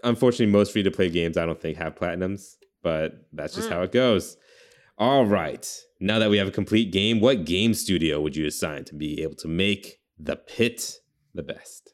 Unfortunately, 0.04 0.48
most 0.48 0.74
free 0.74 0.84
to 0.84 0.92
play 0.92 1.10
games 1.10 1.38
I 1.38 1.46
don't 1.46 1.60
think 1.60 1.78
have 1.78 1.96
platinums, 1.96 2.56
but 2.82 3.26
that's 3.32 3.56
just 3.56 3.70
mm. 3.70 3.72
how 3.72 3.82
it 3.82 3.92
goes. 3.92 4.38
All 4.98 5.26
right. 5.26 5.68
Now 6.00 6.20
that 6.20 6.30
we 6.30 6.38
have 6.38 6.48
a 6.48 6.52
complete 6.52 6.92
game, 6.92 7.20
what 7.20 7.46
game 7.46 7.74
studio 7.74 8.22
would 8.22 8.36
you 8.36 8.46
assign 8.46 8.84
to 8.86 8.96
be 8.96 9.22
able 9.22 9.36
to 9.36 9.48
make 9.48 10.00
the 10.20 10.36
pit 10.36 11.00
the 11.34 11.44
best? 11.44 11.94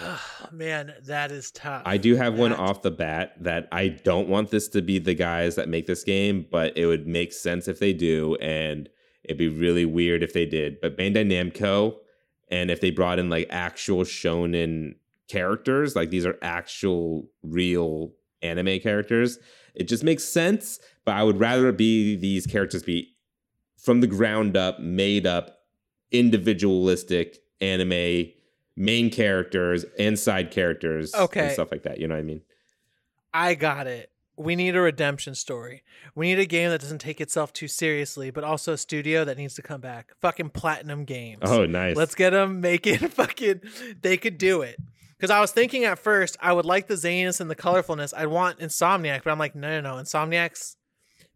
Ah, 0.00 0.48
man, 0.50 0.92
that 1.04 1.30
is 1.30 1.50
tough. 1.52 1.82
I 1.86 1.98
do 1.98 2.16
have 2.16 2.34
that. 2.36 2.40
one 2.40 2.52
off 2.52 2.82
the 2.82 2.90
bat 2.90 3.34
that 3.40 3.68
I 3.70 3.88
don't 3.88 4.28
want 4.28 4.50
this 4.50 4.66
to 4.68 4.82
be 4.82 4.98
the 4.98 5.14
guys 5.14 5.54
that 5.54 5.68
make 5.68 5.86
this 5.86 6.02
game, 6.02 6.46
but 6.50 6.76
it 6.76 6.86
would 6.86 7.06
make 7.06 7.32
sense 7.32 7.68
if 7.68 7.78
they 7.78 7.92
do, 7.92 8.34
and 8.36 8.88
it'd 9.22 9.38
be 9.38 9.48
really 9.48 9.84
weird 9.84 10.22
if 10.24 10.32
they 10.32 10.46
did. 10.46 10.80
But 10.80 10.98
Bandai 10.98 11.24
Namco 11.26 11.94
and 12.48 12.70
if 12.70 12.80
they 12.80 12.90
brought 12.90 13.18
in 13.18 13.30
like 13.30 13.46
actual 13.50 14.04
shonen 14.04 14.94
characters 15.28 15.96
like 15.96 16.10
these 16.10 16.26
are 16.26 16.36
actual 16.42 17.26
real 17.42 18.12
anime 18.42 18.78
characters 18.80 19.38
it 19.74 19.84
just 19.84 20.04
makes 20.04 20.24
sense 20.24 20.78
but 21.04 21.14
i 21.14 21.22
would 21.22 21.38
rather 21.38 21.72
be 21.72 22.16
these 22.16 22.46
characters 22.46 22.82
be 22.82 23.14
from 23.76 24.00
the 24.00 24.06
ground 24.06 24.56
up 24.56 24.78
made 24.80 25.26
up 25.26 25.60
individualistic 26.10 27.38
anime 27.60 28.26
main 28.76 29.10
characters 29.10 29.84
and 29.98 30.18
side 30.18 30.50
characters 30.50 31.14
okay. 31.14 31.40
and 31.40 31.52
stuff 31.52 31.70
like 31.70 31.82
that 31.82 31.98
you 31.98 32.08
know 32.08 32.14
what 32.14 32.20
i 32.20 32.24
mean 32.24 32.42
i 33.32 33.54
got 33.54 33.86
it 33.86 34.10
we 34.36 34.56
need 34.56 34.74
a 34.74 34.80
redemption 34.80 35.34
story. 35.34 35.82
We 36.14 36.26
need 36.26 36.38
a 36.38 36.46
game 36.46 36.70
that 36.70 36.80
doesn't 36.80 36.98
take 36.98 37.20
itself 37.20 37.52
too 37.52 37.68
seriously, 37.68 38.30
but 38.30 38.44
also 38.44 38.72
a 38.72 38.78
studio 38.78 39.24
that 39.24 39.36
needs 39.36 39.54
to 39.54 39.62
come 39.62 39.80
back. 39.80 40.12
Fucking 40.20 40.50
Platinum 40.50 41.04
Games. 41.04 41.40
Oh, 41.42 41.66
nice. 41.66 41.96
Let's 41.96 42.14
get 42.14 42.30
them 42.30 42.60
making 42.60 42.98
fucking. 43.08 43.60
They 44.00 44.16
could 44.16 44.38
do 44.38 44.62
it. 44.62 44.78
Because 45.24 45.34
I 45.34 45.40
was 45.40 45.52
thinking 45.52 45.84
at 45.84 45.98
first, 45.98 46.36
I 46.38 46.52
would 46.52 46.66
like 46.66 46.86
the 46.86 46.96
zaniness 46.96 47.40
and 47.40 47.50
the 47.50 47.56
colorfulness. 47.56 48.12
I'd 48.14 48.26
want 48.26 48.58
Insomniac, 48.58 49.24
but 49.24 49.30
I'm 49.30 49.38
like, 49.38 49.54
no, 49.54 49.80
no, 49.80 49.96
no. 49.96 50.02
Insomniacs, 50.02 50.76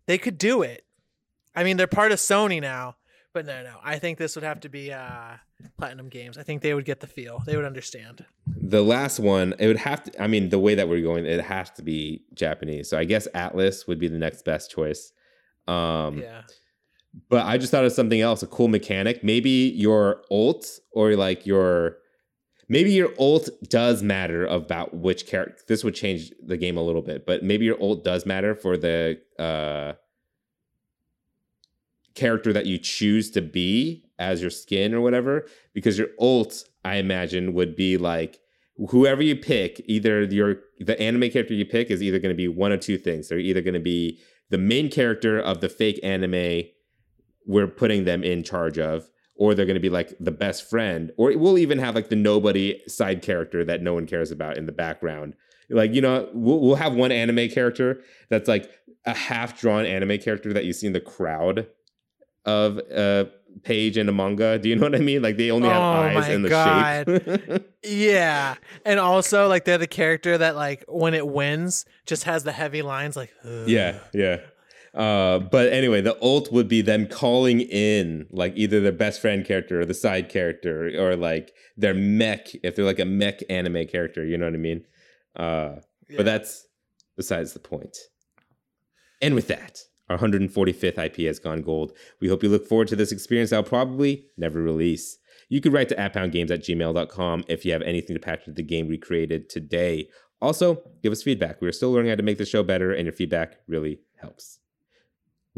they 0.05 0.19
could 0.19 0.37
do 0.37 0.61
it. 0.61 0.85
I 1.57 1.65
mean, 1.65 1.79
they're 1.79 1.87
part 1.87 2.13
of 2.13 2.19
Sony 2.19 2.61
now, 2.61 2.97
but 3.33 3.47
no, 3.47 3.63
no. 3.63 3.77
I 3.83 3.99
think 3.99 4.19
this 4.19 4.35
would 4.37 4.45
have 4.45 4.61
to 4.61 4.69
be 4.69 4.93
uh, 4.93 5.37
Platinum 5.79 6.11
Games. 6.11 6.37
I 6.37 6.43
think 6.43 6.61
they 6.61 6.75
would 6.75 6.85
get 6.85 7.01
the 7.01 7.07
feel. 7.07 7.43
They 7.47 7.57
would 7.57 7.65
understand 7.65 8.27
the 8.61 8.83
last 8.83 9.19
one, 9.19 9.55
it 9.59 9.67
would 9.69 9.79
have 9.79 10.03
to. 10.05 10.23
I 10.23 10.27
mean, 10.27 10.51
the 10.51 10.59
way 10.59 10.75
that 10.75 10.87
we're 10.87 11.03
going, 11.03 11.25
it 11.25 11.41
has 11.41 11.71
to 11.71 11.83
be 11.83 12.25
Japanese. 12.35 12.91
So 12.91 12.99
I 12.99 13.05
guess 13.05 13.27
Atlus 13.35 13.89
would 13.89 13.99
be 13.99 14.09
the 14.09 14.19
next 14.19 14.45
best 14.45 14.71
choice. 14.71 15.13
Um, 15.67 16.19
yeah. 16.19 16.43
But 17.31 17.47
I 17.47 17.57
just 17.57 17.71
thought 17.71 17.87
of 17.87 17.93
something 17.93 18.21
else, 18.21 18.43
a 18.43 18.47
cool 18.47 18.69
mechanic. 18.69 19.25
Maybe 19.25 19.73
your 19.75 20.25
ult 20.31 20.79
or 20.93 21.17
like 21.17 21.47
your 21.47 21.97
maybe 22.69 22.93
your 22.93 23.13
ult 23.19 23.49
does 23.69 24.03
matter 24.03 24.47
about 24.47 24.95
which 24.95 25.27
character. 25.27 25.63
This 25.67 25.85
would 25.85 25.95
change 25.95 26.33
the 26.45 26.57
game 26.57 26.77
a 26.77 26.83
little 26.83 27.03
bit, 27.03 27.27
but 27.27 27.43
maybe 27.43 27.65
your 27.65 27.81
ult 27.83 28.05
does 28.05 28.27
matter 28.27 28.55
for 28.55 28.77
the 28.77 29.21
uh, 29.39 29.95
character 32.15 32.53
that 32.53 32.67
you 32.67 32.79
choose 32.79 33.31
to 33.31 33.41
be 33.41 34.05
as 34.19 34.41
your 34.41 34.51
skin 34.51 34.93
or 34.93 35.01
whatever, 35.01 35.47
because 35.73 35.97
your 35.97 36.09
ult, 36.21 36.65
I 36.85 36.97
imagine, 36.97 37.55
would 37.55 37.77
be 37.77 37.97
like 37.97 38.41
whoever 38.91 39.23
you 39.23 39.37
pick, 39.37 39.83
either 39.87 40.25
your 40.25 40.57
the 40.79 41.01
anime 41.01 41.31
character 41.31 41.55
you 41.55 41.65
pick 41.65 41.91
is 41.91 42.03
either 42.03 42.19
going 42.19 42.35
to 42.35 42.37
be 42.37 42.49
one 42.49 42.73
of 42.73 42.81
two 42.81 42.99
things. 42.99 43.29
They're 43.29 43.39
either 43.39 43.61
going 43.61 43.75
to 43.75 43.81
be 43.81 44.21
the 44.51 44.59
main 44.59 44.91
character 44.91 45.39
of 45.39 45.61
the 45.61 45.69
fake 45.69 46.01
anime 46.03 46.65
we're 47.47 47.67
putting 47.67 48.05
them 48.05 48.23
in 48.23 48.43
charge 48.43 48.79
of, 48.79 49.09
or 49.39 49.55
they're 49.55 49.67
going 49.67 49.75
to 49.75 49.81
be 49.81 49.89
like 49.89 50.15
the 50.21 50.33
best 50.33 50.69
friend, 50.69 51.13
or 51.17 51.33
we'll 51.37 51.59
even 51.59 51.79
have 51.79 51.95
like 51.95 52.09
the 52.09 52.17
nobody 52.17 52.81
side 52.87 53.23
character 53.23 53.65
that 53.65 53.83
no 53.83 53.95
one 53.95 54.07
cares 54.07 54.31
about 54.31 54.59
in 54.59 54.67
the 54.67 54.73
background. 54.73 55.35
Like 55.71 55.95
you 55.95 56.01
know, 56.01 56.29
we'll, 56.35 56.61
we'll 56.61 56.77
have 56.77 56.95
one 56.95 57.13
anime 57.13 57.49
character 57.49 58.03
that's 58.29 58.49
like 58.49 58.71
a 59.07 59.15
half 59.15 59.59
drawn 59.59 59.87
anime 59.87 60.19
character 60.19 60.53
that 60.53 60.65
you 60.65 60.73
see 60.73 60.87
in 60.87 60.93
the 60.93 61.01
crowd 61.01 61.67
of 62.45 62.79
uh, 62.79 63.25
a 63.55 63.61
page 63.63 63.97
in 63.97 64.09
a 64.09 64.13
manga. 64.13 64.59
Do 64.59 64.69
you 64.69 64.77
know 64.77 64.83
what 64.83 64.95
I 64.95 64.99
mean? 64.99 65.23
Like 65.23 65.37
they 65.37 65.51
only 65.51 65.69
have 65.69 65.81
oh 65.81 66.19
eyes 66.19 66.29
and 66.29 66.45
the 66.45 66.49
God. 66.49 67.07
shape. 67.07 67.77
yeah. 67.85 68.57
And 68.85 68.99
also 68.99 69.49
like 69.49 69.65
they're 69.65 69.79
the 69.79 69.87
character 69.87 70.39
that 70.39 70.57
like 70.57 70.85
when 70.89 71.15
it 71.15 71.27
wins 71.27 71.85
just 72.07 72.25
has 72.25 72.45
the 72.45 72.53
heavy 72.53 72.83
lines 72.83 73.17
like 73.17 73.33
Ugh. 73.45 73.69
Yeah, 73.69 74.01
yeah. 74.13 74.41
Uh, 74.95 75.39
but 75.39 75.73
anyway, 75.73 76.01
the 76.01 76.19
ult 76.21 76.51
would 76.53 76.69
be 76.69 76.81
them 76.81 77.07
calling 77.07 77.61
in 77.61 78.27
like 78.31 78.53
either 78.57 78.81
their 78.81 78.93
best 78.93 79.21
friend 79.21 79.45
character 79.45 79.81
or 79.81 79.85
the 79.85 79.95
side 79.95 80.29
character 80.29 80.91
or 80.99 81.15
like 81.17 81.53
their 81.77 81.95
mech 81.95 82.49
if 82.63 82.75
they're 82.75 82.85
like 82.85 82.99
a 82.99 83.05
mech 83.05 83.41
anime 83.51 83.87
character. 83.87 84.25
You 84.25 84.39
know 84.39 84.47
what 84.47 84.55
I 84.55 84.59
mean? 84.59 84.85
Uh, 85.37 85.75
Yeah. 86.09 86.17
But 86.17 86.27
that's 86.27 86.67
besides 87.17 87.53
the 87.53 87.59
point. 87.61 87.97
And 89.21 89.35
with 89.35 89.49
that, 89.49 89.81
our 90.09 90.17
145th 90.17 90.99
IP 90.99 91.17
has 91.27 91.39
gone 91.39 91.61
gold. 91.61 91.93
We 92.21 92.29
hope 92.29 92.43
you 92.43 92.49
look 92.49 92.67
forward 92.67 92.89
to 92.89 92.97
this 92.97 93.13
experience 93.13 93.53
I'll 93.53 93.63
probably 93.63 94.27
never 94.37 94.63
release. 94.63 95.19
You 95.51 95.61
could 95.61 95.73
write 95.73 95.89
to 95.91 95.97
apphoundgames 95.97 96.51
at 96.51 96.63
gmail.com 96.63 97.45
if 97.49 97.65
you 97.65 97.73
have 97.73 97.83
anything 97.83 98.15
to 98.15 98.21
patch 98.21 98.47
into 98.47 98.53
the 98.53 98.63
game 98.63 98.89
we 98.89 98.99
created 98.99 99.49
today. 99.51 100.09
Also, 100.41 100.83
give 101.03 101.13
us 101.13 101.23
feedback. 101.23 101.61
We 101.61 101.69
are 101.69 101.73
still 101.73 101.93
learning 101.93 102.11
how 102.11 102.17
to 102.17 102.23
make 102.23 102.39
the 102.39 102.47
show 102.47 102.63
better, 102.63 102.93
and 102.93 103.05
your 103.05 103.13
feedback 103.13 103.57
really 103.67 104.01
helps. 104.21 104.61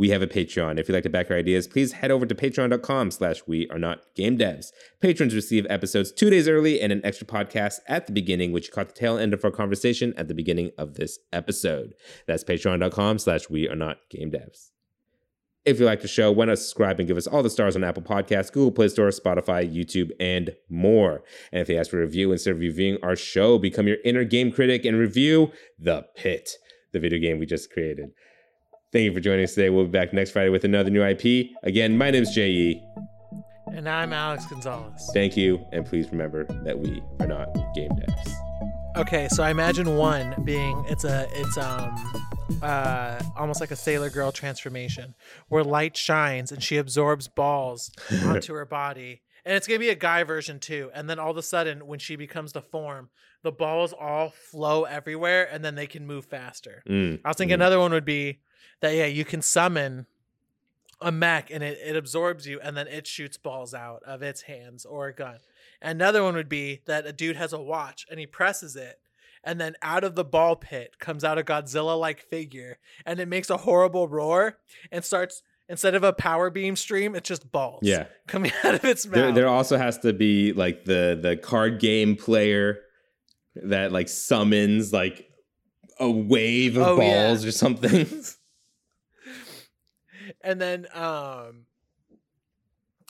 We 0.00 0.08
have 0.08 0.22
a 0.22 0.26
Patreon. 0.26 0.80
If 0.80 0.88
you'd 0.88 0.94
like 0.94 1.02
to 1.02 1.10
back 1.10 1.30
our 1.30 1.36
ideas, 1.36 1.68
please 1.68 1.92
head 1.92 2.10
over 2.10 2.24
to 2.24 2.34
patreon.com 2.34 3.10
slash 3.10 3.42
we 3.46 3.68
are 3.68 3.78
not 3.78 4.00
game 4.14 4.38
devs. 4.38 4.68
Patrons 4.98 5.34
receive 5.34 5.66
episodes 5.68 6.10
two 6.10 6.30
days 6.30 6.48
early 6.48 6.80
and 6.80 6.90
an 6.90 7.02
extra 7.04 7.26
podcast 7.26 7.80
at 7.86 8.06
the 8.06 8.12
beginning, 8.14 8.50
which 8.50 8.72
caught 8.72 8.88
the 8.88 8.94
tail 8.94 9.18
end 9.18 9.34
of 9.34 9.44
our 9.44 9.50
conversation 9.50 10.14
at 10.16 10.26
the 10.26 10.32
beginning 10.32 10.70
of 10.78 10.94
this 10.94 11.18
episode. 11.34 11.92
That's 12.26 12.42
patreon.com 12.44 13.18
slash 13.18 13.50
we 13.50 13.68
are 13.68 13.76
not 13.76 13.98
game 14.08 14.30
devs. 14.30 14.70
If 15.66 15.78
you 15.78 15.84
like 15.84 16.00
the 16.00 16.08
show, 16.08 16.32
why 16.32 16.46
not 16.46 16.58
subscribe 16.58 16.98
and 16.98 17.06
give 17.06 17.18
us 17.18 17.26
all 17.26 17.42
the 17.42 17.50
stars 17.50 17.76
on 17.76 17.84
Apple 17.84 18.02
Podcasts, 18.02 18.50
Google 18.50 18.72
Play 18.72 18.88
Store, 18.88 19.10
Spotify, 19.10 19.70
YouTube, 19.70 20.12
and 20.18 20.56
more. 20.70 21.22
And 21.52 21.60
if 21.60 21.66
they 21.66 21.76
ask 21.76 21.90
for 21.90 21.98
a 21.98 22.06
review 22.06 22.32
instead 22.32 22.52
of 22.52 22.60
reviewing 22.60 22.96
our 23.02 23.16
show, 23.16 23.58
become 23.58 23.86
your 23.86 23.98
inner 24.02 24.24
game 24.24 24.50
critic 24.50 24.86
and 24.86 24.96
review 24.96 25.52
The 25.78 26.06
Pit, 26.16 26.52
the 26.92 27.00
video 27.00 27.18
game 27.18 27.38
we 27.38 27.44
just 27.44 27.70
created. 27.70 28.12
Thank 28.92 29.04
you 29.04 29.12
for 29.12 29.20
joining 29.20 29.44
us 29.44 29.54
today. 29.54 29.70
We'll 29.70 29.84
be 29.84 29.92
back 29.92 30.12
next 30.12 30.32
Friday 30.32 30.48
with 30.48 30.64
another 30.64 30.90
new 30.90 31.04
IP. 31.04 31.50
Again, 31.62 31.96
my 31.96 32.10
name 32.10 32.24
is 32.24 32.30
J.E. 32.30 32.82
And 33.72 33.88
I'm 33.88 34.12
Alex 34.12 34.46
Gonzalez. 34.46 35.08
Thank 35.14 35.36
you, 35.36 35.64
and 35.70 35.86
please 35.86 36.10
remember 36.10 36.42
that 36.64 36.76
we 36.76 37.00
are 37.20 37.28
not 37.28 37.54
game 37.72 37.92
devs. 37.92 38.32
Okay, 38.96 39.28
so 39.28 39.44
I 39.44 39.50
imagine 39.50 39.96
one 39.96 40.34
being 40.42 40.84
it's 40.88 41.04
a 41.04 41.28
it's 41.34 41.56
um 41.56 41.94
uh 42.62 43.22
almost 43.38 43.60
like 43.60 43.70
a 43.70 43.76
Sailor 43.76 44.10
Girl 44.10 44.32
transformation 44.32 45.14
where 45.46 45.62
light 45.62 45.96
shines 45.96 46.50
and 46.50 46.60
she 46.60 46.76
absorbs 46.76 47.28
balls 47.28 47.92
onto 48.24 48.54
her 48.54 48.64
body. 48.64 49.22
And 49.44 49.56
it's 49.56 49.68
gonna 49.68 49.78
be 49.78 49.90
a 49.90 49.94
guy 49.94 50.24
version 50.24 50.58
too. 50.58 50.90
And 50.92 51.08
then 51.08 51.20
all 51.20 51.30
of 51.30 51.36
a 51.36 51.42
sudden, 51.42 51.86
when 51.86 52.00
she 52.00 52.16
becomes 52.16 52.54
the 52.54 52.62
form, 52.62 53.10
the 53.44 53.52
balls 53.52 53.92
all 53.92 54.30
flow 54.30 54.82
everywhere 54.82 55.48
and 55.48 55.64
then 55.64 55.76
they 55.76 55.86
can 55.86 56.08
move 56.08 56.24
faster. 56.24 56.82
Mm, 56.88 57.20
I 57.24 57.28
was 57.28 57.36
thinking 57.36 57.52
mm. 57.52 57.60
another 57.62 57.78
one 57.78 57.92
would 57.92 58.04
be 58.04 58.40
that 58.80 58.94
yeah, 58.94 59.06
you 59.06 59.24
can 59.24 59.42
summon 59.42 60.06
a 61.00 61.10
mech 61.10 61.50
and 61.50 61.62
it, 61.64 61.78
it 61.84 61.96
absorbs 61.96 62.46
you 62.46 62.60
and 62.60 62.76
then 62.76 62.86
it 62.86 63.06
shoots 63.06 63.36
balls 63.38 63.72
out 63.72 64.02
of 64.06 64.22
its 64.22 64.42
hands 64.42 64.84
or 64.84 65.08
a 65.08 65.14
gun. 65.14 65.38
Another 65.80 66.22
one 66.22 66.34
would 66.34 66.48
be 66.48 66.82
that 66.86 67.06
a 67.06 67.12
dude 67.12 67.36
has 67.36 67.52
a 67.54 67.60
watch 67.60 68.04
and 68.10 68.20
he 68.20 68.26
presses 68.26 68.76
it 68.76 68.98
and 69.42 69.58
then 69.58 69.74
out 69.80 70.04
of 70.04 70.14
the 70.14 70.24
ball 70.24 70.56
pit 70.56 70.98
comes 70.98 71.24
out 71.24 71.38
a 71.38 71.42
Godzilla 71.42 71.98
like 71.98 72.20
figure 72.20 72.78
and 73.06 73.18
it 73.18 73.28
makes 73.28 73.48
a 73.48 73.56
horrible 73.58 74.08
roar 74.08 74.58
and 74.92 75.02
starts 75.02 75.42
instead 75.70 75.94
of 75.94 76.02
a 76.04 76.12
power 76.12 76.50
beam 76.50 76.76
stream, 76.76 77.14
it's 77.14 77.28
just 77.28 77.50
balls 77.50 77.80
Yeah. 77.82 78.04
coming 78.26 78.52
out 78.64 78.74
of 78.74 78.84
its 78.84 79.06
mouth. 79.06 79.14
There, 79.14 79.32
there 79.32 79.48
also 79.48 79.78
has 79.78 79.96
to 80.00 80.12
be 80.12 80.52
like 80.52 80.84
the 80.84 81.18
the 81.20 81.36
card 81.36 81.80
game 81.80 82.14
player 82.16 82.80
that 83.54 83.90
like 83.90 84.08
summons 84.10 84.92
like 84.92 85.26
a 85.98 86.10
wave 86.10 86.76
of 86.76 86.86
Oh, 86.86 87.00
yeah. 87.00 87.28
balls 87.28 87.44
or 87.46 87.52
something. 87.52 88.06
and 90.42 90.60
then 90.60 90.86
um 90.94 91.66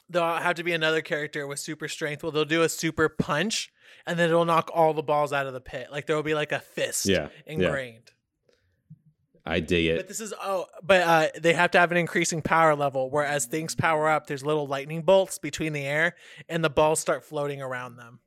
there'll 0.08 0.36
have 0.36 0.56
to 0.56 0.64
be 0.64 0.72
another 0.72 1.00
character 1.00 1.46
with 1.46 1.58
super 1.58 1.88
strength. 1.88 2.22
Well 2.22 2.32
they'll 2.32 2.44
do 2.44 2.62
a 2.62 2.68
super 2.68 3.08
punch 3.08 3.72
and 4.06 4.18
then 4.18 4.28
it'll 4.28 4.44
knock 4.44 4.70
all 4.74 4.92
the 4.94 5.02
balls 5.02 5.32
out 5.32 5.46
of 5.46 5.52
the 5.52 5.60
pit. 5.60 5.88
Like 5.90 6.06
there 6.06 6.16
will 6.16 6.22
be 6.22 6.34
like 6.34 6.52
a 6.52 6.60
fist 6.60 7.06
yeah, 7.06 7.28
yeah, 7.46 7.52
ingrained. 7.52 8.10
I 9.46 9.60
dig 9.60 9.86
it. 9.86 9.96
but 9.96 10.08
this 10.08 10.20
is 10.20 10.34
oh 10.42 10.66
but 10.82 11.02
uh 11.02 11.28
they 11.40 11.54
have 11.54 11.70
to 11.72 11.78
have 11.78 11.90
an 11.90 11.96
increasing 11.96 12.42
power 12.42 12.76
level 12.76 13.10
where 13.10 13.24
as 13.24 13.46
things 13.46 13.74
power 13.74 14.08
up 14.08 14.26
there's 14.26 14.44
little 14.44 14.66
lightning 14.66 15.02
bolts 15.02 15.38
between 15.38 15.72
the 15.72 15.82
air 15.82 16.14
and 16.48 16.62
the 16.62 16.70
balls 16.70 17.00
start 17.00 17.24
floating 17.24 17.62
around 17.62 17.96
them 17.96 18.20